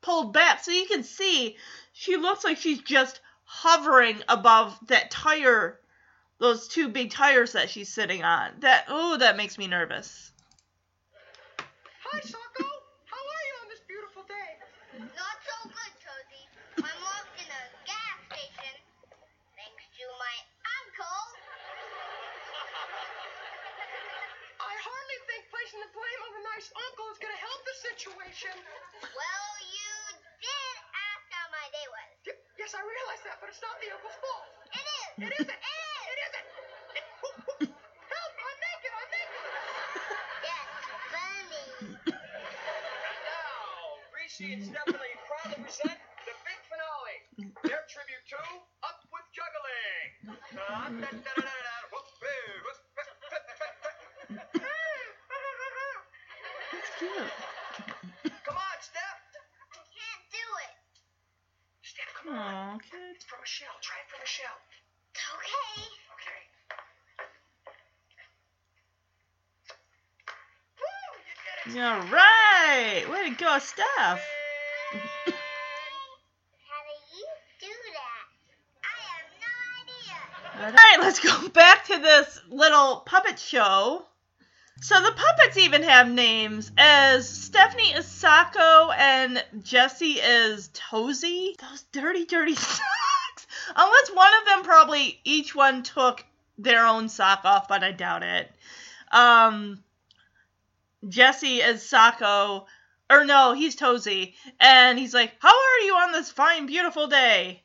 [0.00, 1.56] pulled back so you can see
[1.92, 5.80] she looks like she's just hovering above that tire
[6.38, 8.52] those two big tires that she's sitting on.
[8.60, 10.30] That oh that makes me nervous.
[11.58, 12.68] Hi, Socko.
[13.08, 14.50] How are you on this beautiful day?
[15.00, 16.44] Not so good, Cozy.
[16.78, 18.74] I'm locked in a gas station.
[19.56, 20.34] Thanks to my
[20.78, 21.20] uncle.
[24.60, 27.76] I hardly think placing the blame on the nice uncle is going to help the
[27.80, 28.56] situation.
[29.02, 29.92] Well, you
[30.38, 30.87] did ask how
[31.68, 32.08] my day was.
[32.24, 34.48] Y- yes, I realize that, but it's not the uncle's fault.
[34.72, 35.12] It is.
[35.28, 35.52] It isn't.
[35.52, 36.04] it is.
[36.08, 36.46] It isn't.
[36.96, 37.08] It-
[38.08, 38.32] Help!
[38.40, 38.92] I'm naked.
[38.96, 39.42] I'm naked.
[40.48, 41.68] That's funny.
[42.08, 47.18] And now, Greasy and Stephanie proudly present the big finale.
[47.68, 48.40] Their tribute to
[48.88, 50.08] Up with Juggling.
[50.56, 54.40] Uh, da, da, da, da, da, whoop, hey, whoop, whoop, whoop, whoop, whoop.
[56.72, 57.32] That's cute.
[58.48, 59.20] Come on, Steph.
[59.92, 60.72] Can't do it.
[61.84, 62.54] Steph, come on.
[62.54, 63.16] Aw, kid.
[63.16, 63.80] It's for Michelle.
[63.80, 64.60] Try it for Michelle.
[65.40, 65.80] Okay.
[71.72, 71.80] Okay.
[71.80, 73.08] All right.
[73.10, 73.86] Way to go, Steph.
[73.88, 77.26] How do you
[77.58, 78.26] do that?
[78.84, 80.16] I have no idea.
[80.66, 84.04] All right, let's go back to this little puppet show.
[84.82, 91.56] So the puppets even have names, as Stephanie is Socko and Jesse is Tozy.
[91.58, 92.97] Those dirty, dirty socks.
[93.76, 96.24] Unless one of them probably each one took
[96.58, 98.50] their own sock off, but I doubt it.
[99.12, 99.82] Um,
[101.08, 102.66] Jesse is Socko,
[103.08, 107.62] or no, he's Tozy, and he's like, "How are you on this fine, beautiful day?"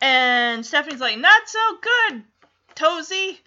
[0.00, 2.24] And Stephanie's like, "Not so good,
[2.74, 3.38] Tozy.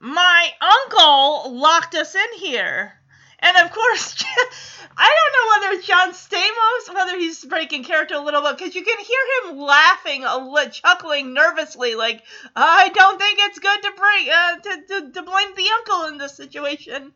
[0.00, 2.97] My uncle locked us in here."
[3.40, 4.24] And of course,
[4.96, 8.84] I don't know whether John Stamos, whether he's breaking character a little bit, because you
[8.84, 12.24] can hear him laughing, li- chuckling nervously, like,
[12.56, 16.18] "I don't think it's good to bring uh, to, to to blame the uncle in
[16.18, 17.12] this situation."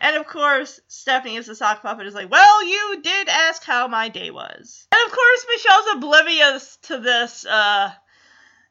[0.00, 3.86] And of course, Stephanie as the sock puppet is like, Well, you did ask how
[3.86, 4.86] my day was.
[4.90, 7.92] And of course, Michelle's oblivious to this uh,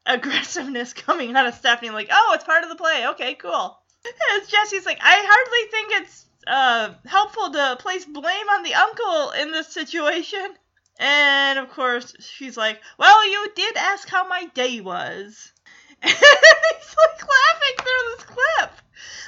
[0.06, 3.08] aggressiveness coming out of Stephanie, like, Oh, it's part of the play.
[3.10, 3.80] Okay, cool.
[4.32, 9.32] And Jesse's like, I hardly think it's uh, helpful to place blame on the uncle
[9.32, 10.54] in this situation.
[11.00, 15.52] And of course, she's like, Well, you did ask how my day was.
[16.02, 18.72] And he's like laughing through this clip.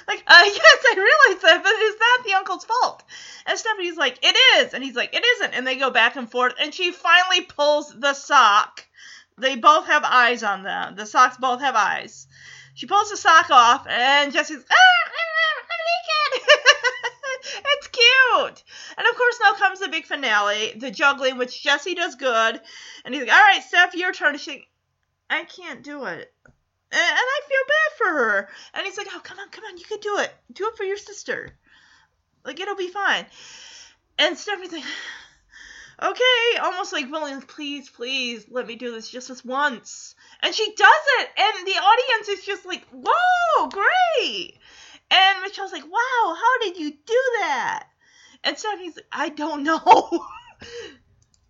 [0.08, 3.04] Like, uh, yes, I realize that, but it's not the uncle's fault.
[3.46, 4.74] And Stephanie's like, it is.
[4.74, 5.54] And he's like, it isn't.
[5.54, 6.54] And they go back and forth.
[6.60, 8.86] And she finally pulls the sock.
[9.38, 10.96] They both have eyes on them.
[10.96, 12.28] The socks both have eyes.
[12.74, 16.21] She pulls the sock off, and Jesse's, ah, I'm naked.
[17.66, 18.64] It's cute.
[18.98, 22.62] And of course, now comes the big finale, the juggling, which Jesse does good.
[23.06, 24.34] And he's like, all right, Steph, your turn.
[24.34, 24.68] And she's like,
[25.30, 26.34] I can't do it.
[26.94, 28.50] And, I feel bad for her.
[28.74, 30.34] And he's like, oh, come on, come on, you can do it.
[30.52, 31.56] Do it for your sister.
[32.44, 33.26] Like, it'll be fine.
[34.20, 34.84] And Stephanie's like,
[36.04, 40.16] okay, almost like willing, please, please, let me do this just this once.
[40.42, 41.30] And she does it.
[41.38, 44.58] And the audience is just like, whoa, great.
[45.12, 47.88] And Michelle's like, wow, how did you do that?
[48.44, 50.26] And Stephanie's like, I don't know.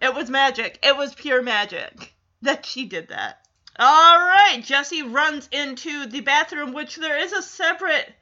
[0.01, 0.79] it was magic.
[0.83, 3.37] It was pure magic that she did that.
[3.79, 8.13] All right, Jesse runs into the bathroom, which there is a separate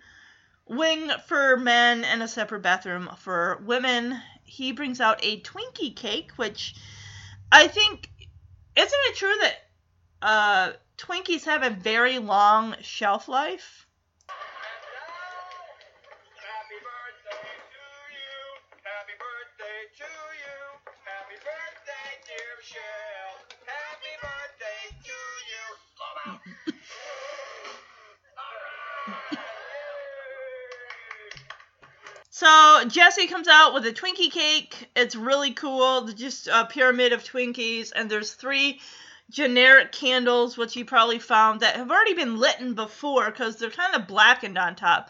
[0.68, 4.22] wing for men and a separate bathroom for women.
[4.44, 6.76] He brings out a Twinkie cake, which
[7.52, 8.10] I think
[8.76, 9.56] isn't it true that
[10.22, 13.88] uh, Twinkies have a very long shelf life?
[32.32, 34.90] So Jesse comes out with a Twinkie cake.
[34.96, 36.08] It's really cool.
[36.08, 38.80] Just a pyramid of Twinkies, and there's three
[39.30, 43.94] generic candles, which you probably found that have already been lit before because they're kind
[43.94, 45.10] of blackened on top.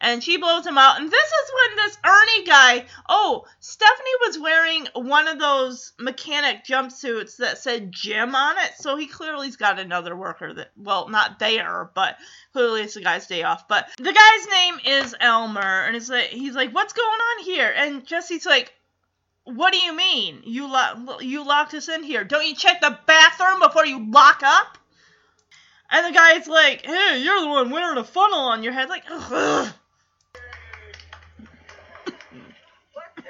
[0.00, 1.00] And she blows him out.
[1.00, 2.86] And this is when this Ernie guy.
[3.08, 8.72] Oh, Stephanie was wearing one of those mechanic jumpsuits that said Jim on it.
[8.78, 12.16] So he clearly's got another worker that, well, not there, but
[12.52, 13.66] clearly it's the guy's day off.
[13.66, 15.84] But the guy's name is Elmer.
[15.86, 17.72] And it's like, he's like, what's going on here?
[17.76, 18.72] And Jesse's like,
[19.44, 20.42] what do you mean?
[20.44, 22.22] You lo- you locked us in here.
[22.22, 24.76] Don't you check the bathroom before you lock up?
[25.90, 29.04] And the guy's like, "Hey, you're the one wearing a funnel on your head." Like,
[29.10, 29.72] ugh.
[32.92, 33.22] What the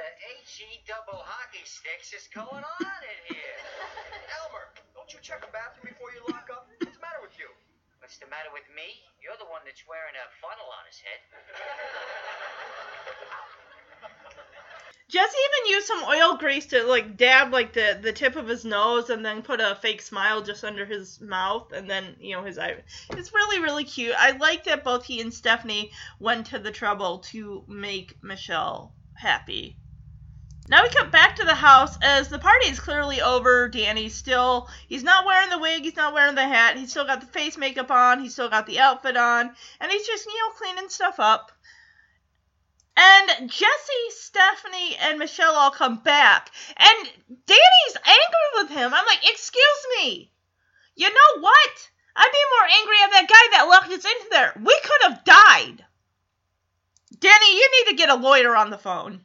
[0.44, 3.60] HE double hockey sticks is going on in here?
[4.40, 6.64] Elmer, don't you check a bathroom before you lock up?
[6.80, 7.52] What's the matter with you?
[8.00, 8.96] What's the matter with me?
[9.20, 11.20] You're the one that's wearing a funnel on his head.
[15.12, 18.64] Jesse even used some oil grease to like dab like the the tip of his
[18.64, 22.44] nose, and then put a fake smile just under his mouth, and then you know
[22.44, 22.76] his eye.
[23.12, 24.14] It's really really cute.
[24.16, 29.78] I like that both he and Stephanie went to the trouble to make Michelle happy.
[30.70, 33.68] Now we come back to the house as the party is clearly over.
[33.68, 37.20] Danny's still, he's not wearing the wig, he's not wearing the hat, he's still got
[37.20, 39.50] the face makeup on, he's still got the outfit on,
[39.80, 41.52] and he's just, you know, cleaning stuff up.
[42.98, 47.08] And Jesse, Stephanie, and Michelle all come back, and
[47.46, 48.92] Danny's angry with him.
[48.92, 50.30] I'm like, excuse me,
[50.96, 51.90] you know what?
[52.14, 54.52] I'd be more angry at that guy that locked us in there.
[54.56, 55.84] We could have died.
[57.20, 59.24] Danny, you need to get a lawyer on the phone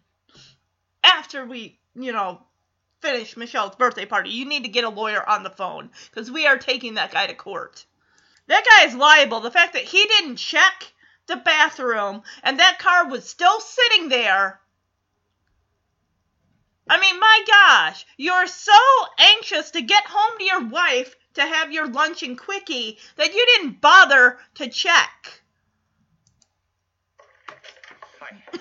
[1.04, 2.42] after we, you know,
[3.02, 6.48] finish Michelle's birthday party, you need to get a lawyer on the phone because we
[6.48, 7.86] are taking that guy to court.
[8.48, 9.40] That guy is liable.
[9.40, 10.92] The fact that he didn't check
[11.28, 14.62] the bathroom and that car was still sitting there
[16.90, 18.74] I mean, my gosh, you're so
[19.18, 23.46] anxious to get home to your wife to have your lunch and quickie that you
[23.56, 25.42] didn't bother to check.
[28.20, 28.44] Hi.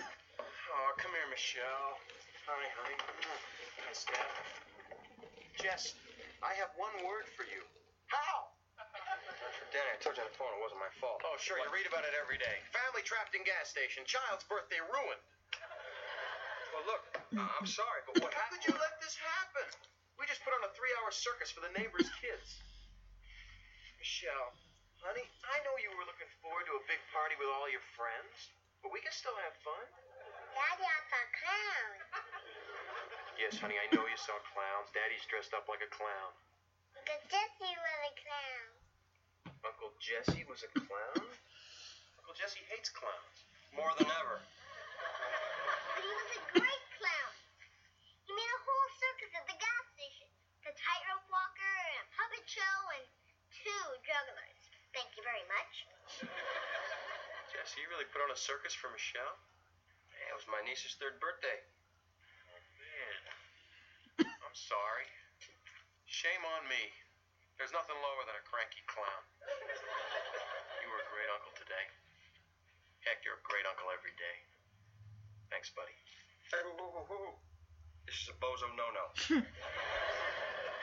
[0.74, 1.98] Oh, come here, Michelle.
[2.42, 2.98] Hi, honey.
[2.98, 4.34] Hi, Steph.
[5.62, 5.94] Jess,
[6.42, 7.62] I have one word for you.
[8.10, 8.50] How?
[9.70, 11.22] Danny, I told you on the phone it wasn't my fault.
[11.22, 12.60] Oh, sure, you read about it every day.
[12.74, 14.02] Family trapped in gas station.
[14.04, 15.22] Child's birthday ruined.
[16.74, 18.64] Well, look, uh, I'm sorry, but what How happened?
[18.64, 19.66] could you let this happen?
[20.18, 22.58] We just put on a three-hour circus for the neighbors' kids.
[24.02, 24.50] Michelle,
[24.98, 28.50] honey, I know you were looking forward to a big party with all your friends,
[28.82, 29.86] but we can still have fun.
[30.52, 31.92] Daddy, I saw clown.
[33.40, 34.92] Yes, honey, I know you saw clowns.
[34.92, 36.32] Daddy's dressed up like a clown.
[37.02, 38.70] Uncle Jesse was a clown.
[39.48, 41.26] Uncle Jesse was a clown?
[42.18, 43.36] Uncle Jesse hates clowns.
[43.74, 44.38] More than ever.
[44.38, 47.32] But he was a great clown.
[48.28, 50.28] He made a whole circus at the gas station.
[50.66, 53.04] The tightrope walker and a puppet show and
[53.50, 54.60] two jugglers.
[54.94, 55.72] Thank you very much.
[57.50, 59.38] Jesse, you really put on a circus for Michelle?
[60.32, 61.60] It was my niece's third birthday.
[62.48, 63.20] Oh, man,
[64.32, 65.04] I'm sorry.
[66.08, 66.88] Shame on me.
[67.60, 69.24] There's nothing lower than a cranky clown.
[70.80, 71.84] You were a great uncle today.
[73.04, 74.36] Heck, you're a great uncle every day.
[75.52, 75.92] Thanks, buddy.
[78.08, 79.04] This is a bozo no-no.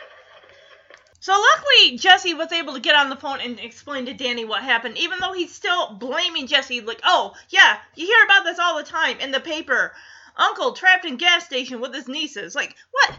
[1.21, 4.63] So luckily, Jesse was able to get on the phone and explain to Danny what
[4.63, 6.81] happened, even though he's still blaming Jesse.
[6.81, 9.93] Like, oh yeah, you hear about this all the time in the paper.
[10.37, 12.55] Uncle trapped in gas station with his nieces.
[12.55, 13.09] Like what?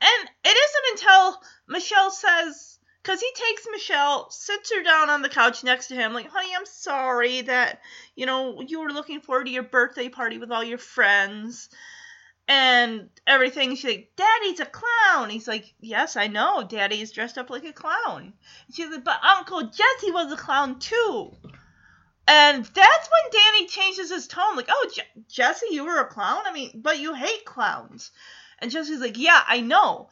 [0.00, 5.28] And it isn't until Michelle says, because he takes Michelle, sits her down on the
[5.30, 7.80] couch next to him, like, honey, I'm sorry that
[8.14, 11.70] you know you were looking forward to your birthday party with all your friends
[12.48, 13.76] and everything.
[13.76, 15.30] She's like, Daddy's a clown.
[15.30, 16.64] He's like, Yes, I know.
[16.64, 18.32] Daddy is dressed up like a clown.
[18.72, 21.32] She's like, But Uncle Jesse was a clown too.
[22.26, 24.56] And that's when Danny changes his tone.
[24.56, 26.42] Like, Oh, Je- Jesse, you were a clown?
[26.46, 28.10] I mean, but you hate clowns.
[28.58, 30.08] And Jesse's like, Yeah, I know.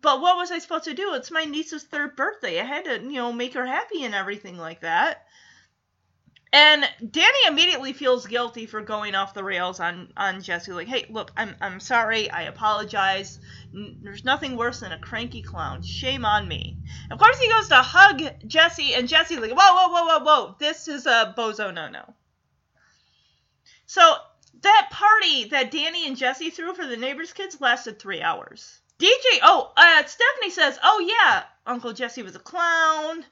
[0.00, 1.14] But what was I supposed to do?
[1.14, 2.60] It's my niece's third birthday.
[2.60, 5.26] I had to, you know, make her happy and everything like that.
[6.52, 10.72] And Danny immediately feels guilty for going off the rails on on Jesse.
[10.72, 12.30] Like, hey, look, I'm I'm sorry.
[12.30, 13.38] I apologize.
[13.74, 15.82] N- There's nothing worse than a cranky clown.
[15.82, 16.78] Shame on me.
[17.10, 20.56] Of course, he goes to hug Jesse, and Jesse like, whoa, whoa, whoa, whoa, whoa.
[20.58, 22.14] This is a bozo no no.
[23.84, 24.16] So
[24.62, 28.80] that party that Danny and Jesse threw for the neighbors' kids lasted three hours.
[28.98, 33.24] DJ, oh, uh, Stephanie says, oh yeah, Uncle Jesse was a clown.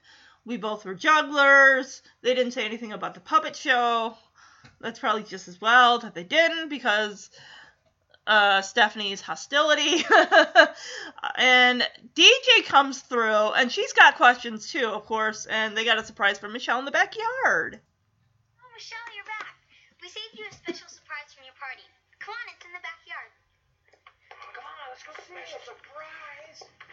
[0.47, 2.01] We both were jugglers.
[2.21, 4.15] They didn't say anything about the puppet show.
[4.79, 7.29] That's probably just as well that they didn't because
[8.25, 10.05] uh, Stephanie's hostility.
[11.35, 16.05] and DJ comes through, and she's got questions too, of course, and they got a
[16.05, 17.81] surprise for Michelle in the backyard.
[18.63, 19.59] Oh, Michelle, you're back.
[20.01, 21.83] We saved you a special surprise from your party.
[22.19, 23.31] Come on, it's in the backyard.
[24.55, 25.59] Come on, let's go see it.
[25.67, 26.86] Surprise!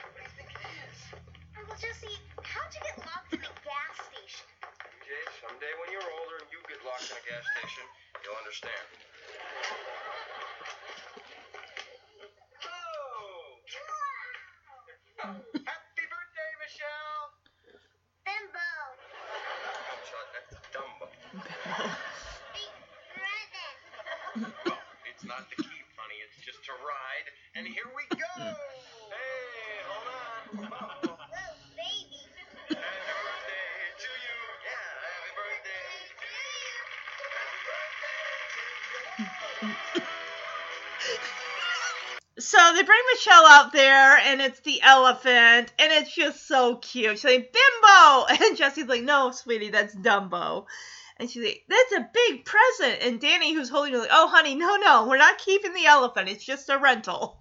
[1.65, 4.45] Uncle Jesse, how'd you get locked in a gas station?
[5.01, 7.89] Jay, someday when you're older and you get locked in a gas station,
[8.21, 8.85] you'll understand.
[12.69, 13.65] Oh!
[15.65, 17.33] Happy birthday, Michelle!
[18.29, 18.69] Bimbo.
[19.25, 21.09] Oh, that's Dumbo.
[22.53, 22.77] Big.
[24.37, 26.21] Well, oh, it's not to keep, honey.
[26.29, 27.27] It's just to ride.
[27.57, 28.53] And here we go!
[42.45, 47.19] So they bring Michelle out there, and it's the elephant, and it's just so cute.
[47.19, 48.27] She's like, Bimbo!
[48.45, 50.67] And Jesse's like, no, sweetie, that's Dumbo.
[51.17, 52.99] And she's like, that's a big present.
[53.01, 56.29] And Danny, who's holding her, like, oh, honey, no, no, we're not keeping the elephant.
[56.29, 57.41] It's just a rental.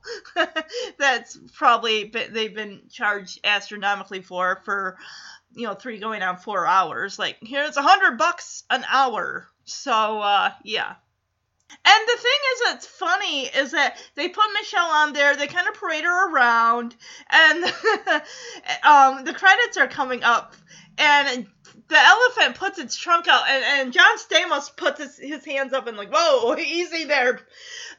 [0.97, 4.97] that's probably been, they've been charged astronomically for, for,
[5.53, 7.19] you know, three going on four hours.
[7.19, 9.49] Like, here's a hundred bucks an hour.
[9.65, 10.95] So, uh, yeah.
[11.85, 15.67] And the thing is that's funny is that they put Michelle on there, they kind
[15.67, 16.95] of parade her around,
[17.29, 17.63] and
[18.83, 20.55] um, the credits are coming up,
[20.98, 21.48] and
[21.88, 25.88] the elephant puts its trunk out, and, and John Stamos puts his, his hands up
[25.88, 27.40] and like, whoa, easy there.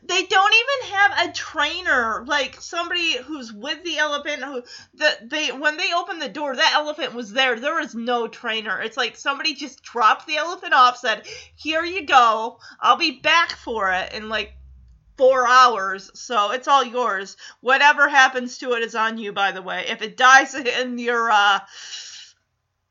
[0.03, 4.43] They don't even have a trainer, like somebody who's with the elephant.
[4.43, 4.63] Who
[4.95, 7.59] the they when they opened the door, that elephant was there.
[7.59, 8.81] There was no trainer.
[8.83, 11.27] It's like somebody just dropped the elephant off, said,
[11.57, 12.59] "Here you go.
[12.81, 14.55] I'll be back for it," and like
[15.17, 17.37] four hours, so it's all yours.
[17.61, 19.87] Whatever happens to it is on you, by the way.
[19.89, 21.61] If it dies in your uh,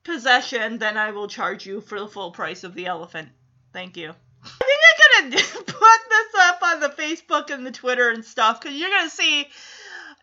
[0.04, 3.30] possession, then I will charge you for the full price of the elephant.
[3.72, 4.10] Thank you.
[4.44, 8.62] I think I'm gonna put this up on the Facebook and the Twitter and stuff
[8.62, 9.48] because you're gonna see.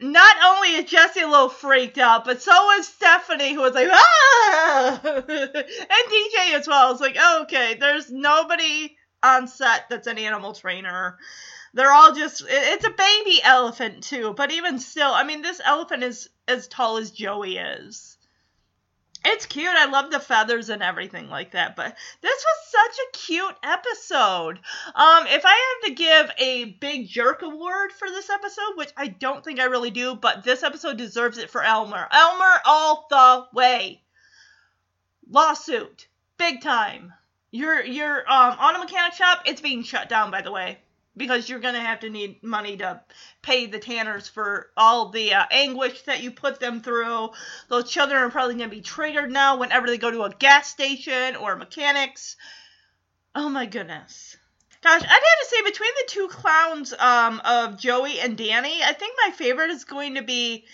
[0.03, 3.89] Not only is Jesse a little freaked out, but so is Stephanie, who was like,
[3.91, 6.93] ah, and DJ as well.
[6.93, 11.19] It's like, okay, there's nobody on set that's an animal trainer.
[11.75, 16.03] They're all just, it's a baby elephant too, but even still, I mean, this elephant
[16.03, 18.17] is as tall as Joey is.
[19.25, 19.69] It's cute.
[19.69, 21.77] I love the feathers and everything like that.
[21.77, 24.61] But this was such a cute episode.
[24.95, 29.09] Um, if I have to give a big jerk award for this episode, which I
[29.09, 32.09] don't think I really do, but this episode deserves it for Elmer.
[32.11, 34.03] Elmer all the way.
[35.29, 36.07] Lawsuit.
[36.39, 37.13] Big time.
[37.51, 40.79] Your your um auto mechanic shop, it's being shut down by the way
[41.17, 43.01] because you're going to have to need money to
[43.43, 47.31] pay the Tanners for all the uh, anguish that you put them through.
[47.69, 50.69] Those children are probably going to be triggered now whenever they go to a gas
[50.69, 52.37] station or mechanics.
[53.35, 54.37] Oh my goodness.
[54.83, 58.95] Gosh, I'd have to say between the two clowns um, of Joey and Danny, I
[58.95, 60.65] think my favorite is going to be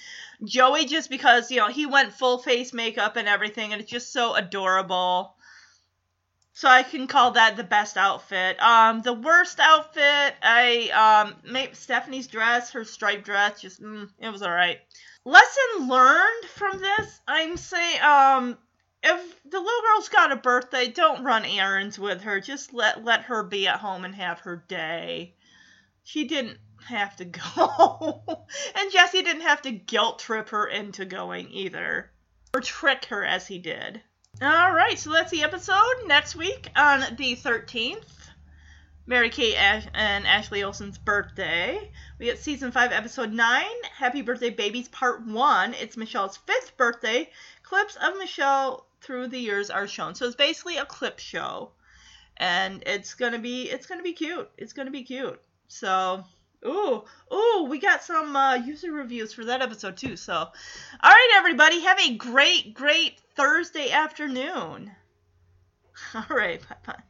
[0.45, 4.13] Joey just because, you know, he went full face makeup and everything and it's just
[4.13, 5.36] so adorable.
[6.57, 8.59] So I can call that the best outfit.
[8.63, 10.89] Um, the worst outfit, I
[11.29, 14.81] um, maybe Stephanie's dress, her striped dress, just mm, it was all right.
[15.27, 18.57] Lesson learned from this, I'm saying, um,
[19.03, 22.41] if the little girl's got a birthday, don't run errands with her.
[22.41, 25.35] Just let let her be at home and have her day.
[26.05, 26.57] She didn't
[26.89, 27.25] have to
[27.57, 32.11] go, and Jesse didn't have to guilt trip her into going either,
[32.55, 34.01] or trick her as he did.
[34.43, 36.07] All right, so that's the episode.
[36.07, 38.29] Next week on the 13th,
[39.07, 41.91] Mary Kate Ash- and Ashley Olsen's birthday.
[42.19, 43.65] We get season 5, episode 9,
[43.95, 45.73] Happy Birthday Babies, part 1.
[45.73, 47.31] It's Michelle's fifth birthday.
[47.63, 50.15] Clips of Michelle through the years are shown.
[50.15, 51.71] So it's basically a clip show.
[52.37, 54.51] And it's gonna be it's gonna be cute.
[54.59, 55.41] It's gonna be cute.
[55.69, 56.25] So
[56.67, 60.17] Ooh, ooh, we got some uh, user reviews for that episode too.
[60.17, 60.51] So, all
[61.05, 64.93] right, everybody, have a great, great Thursday afternoon.
[66.15, 67.03] All right, bye bye.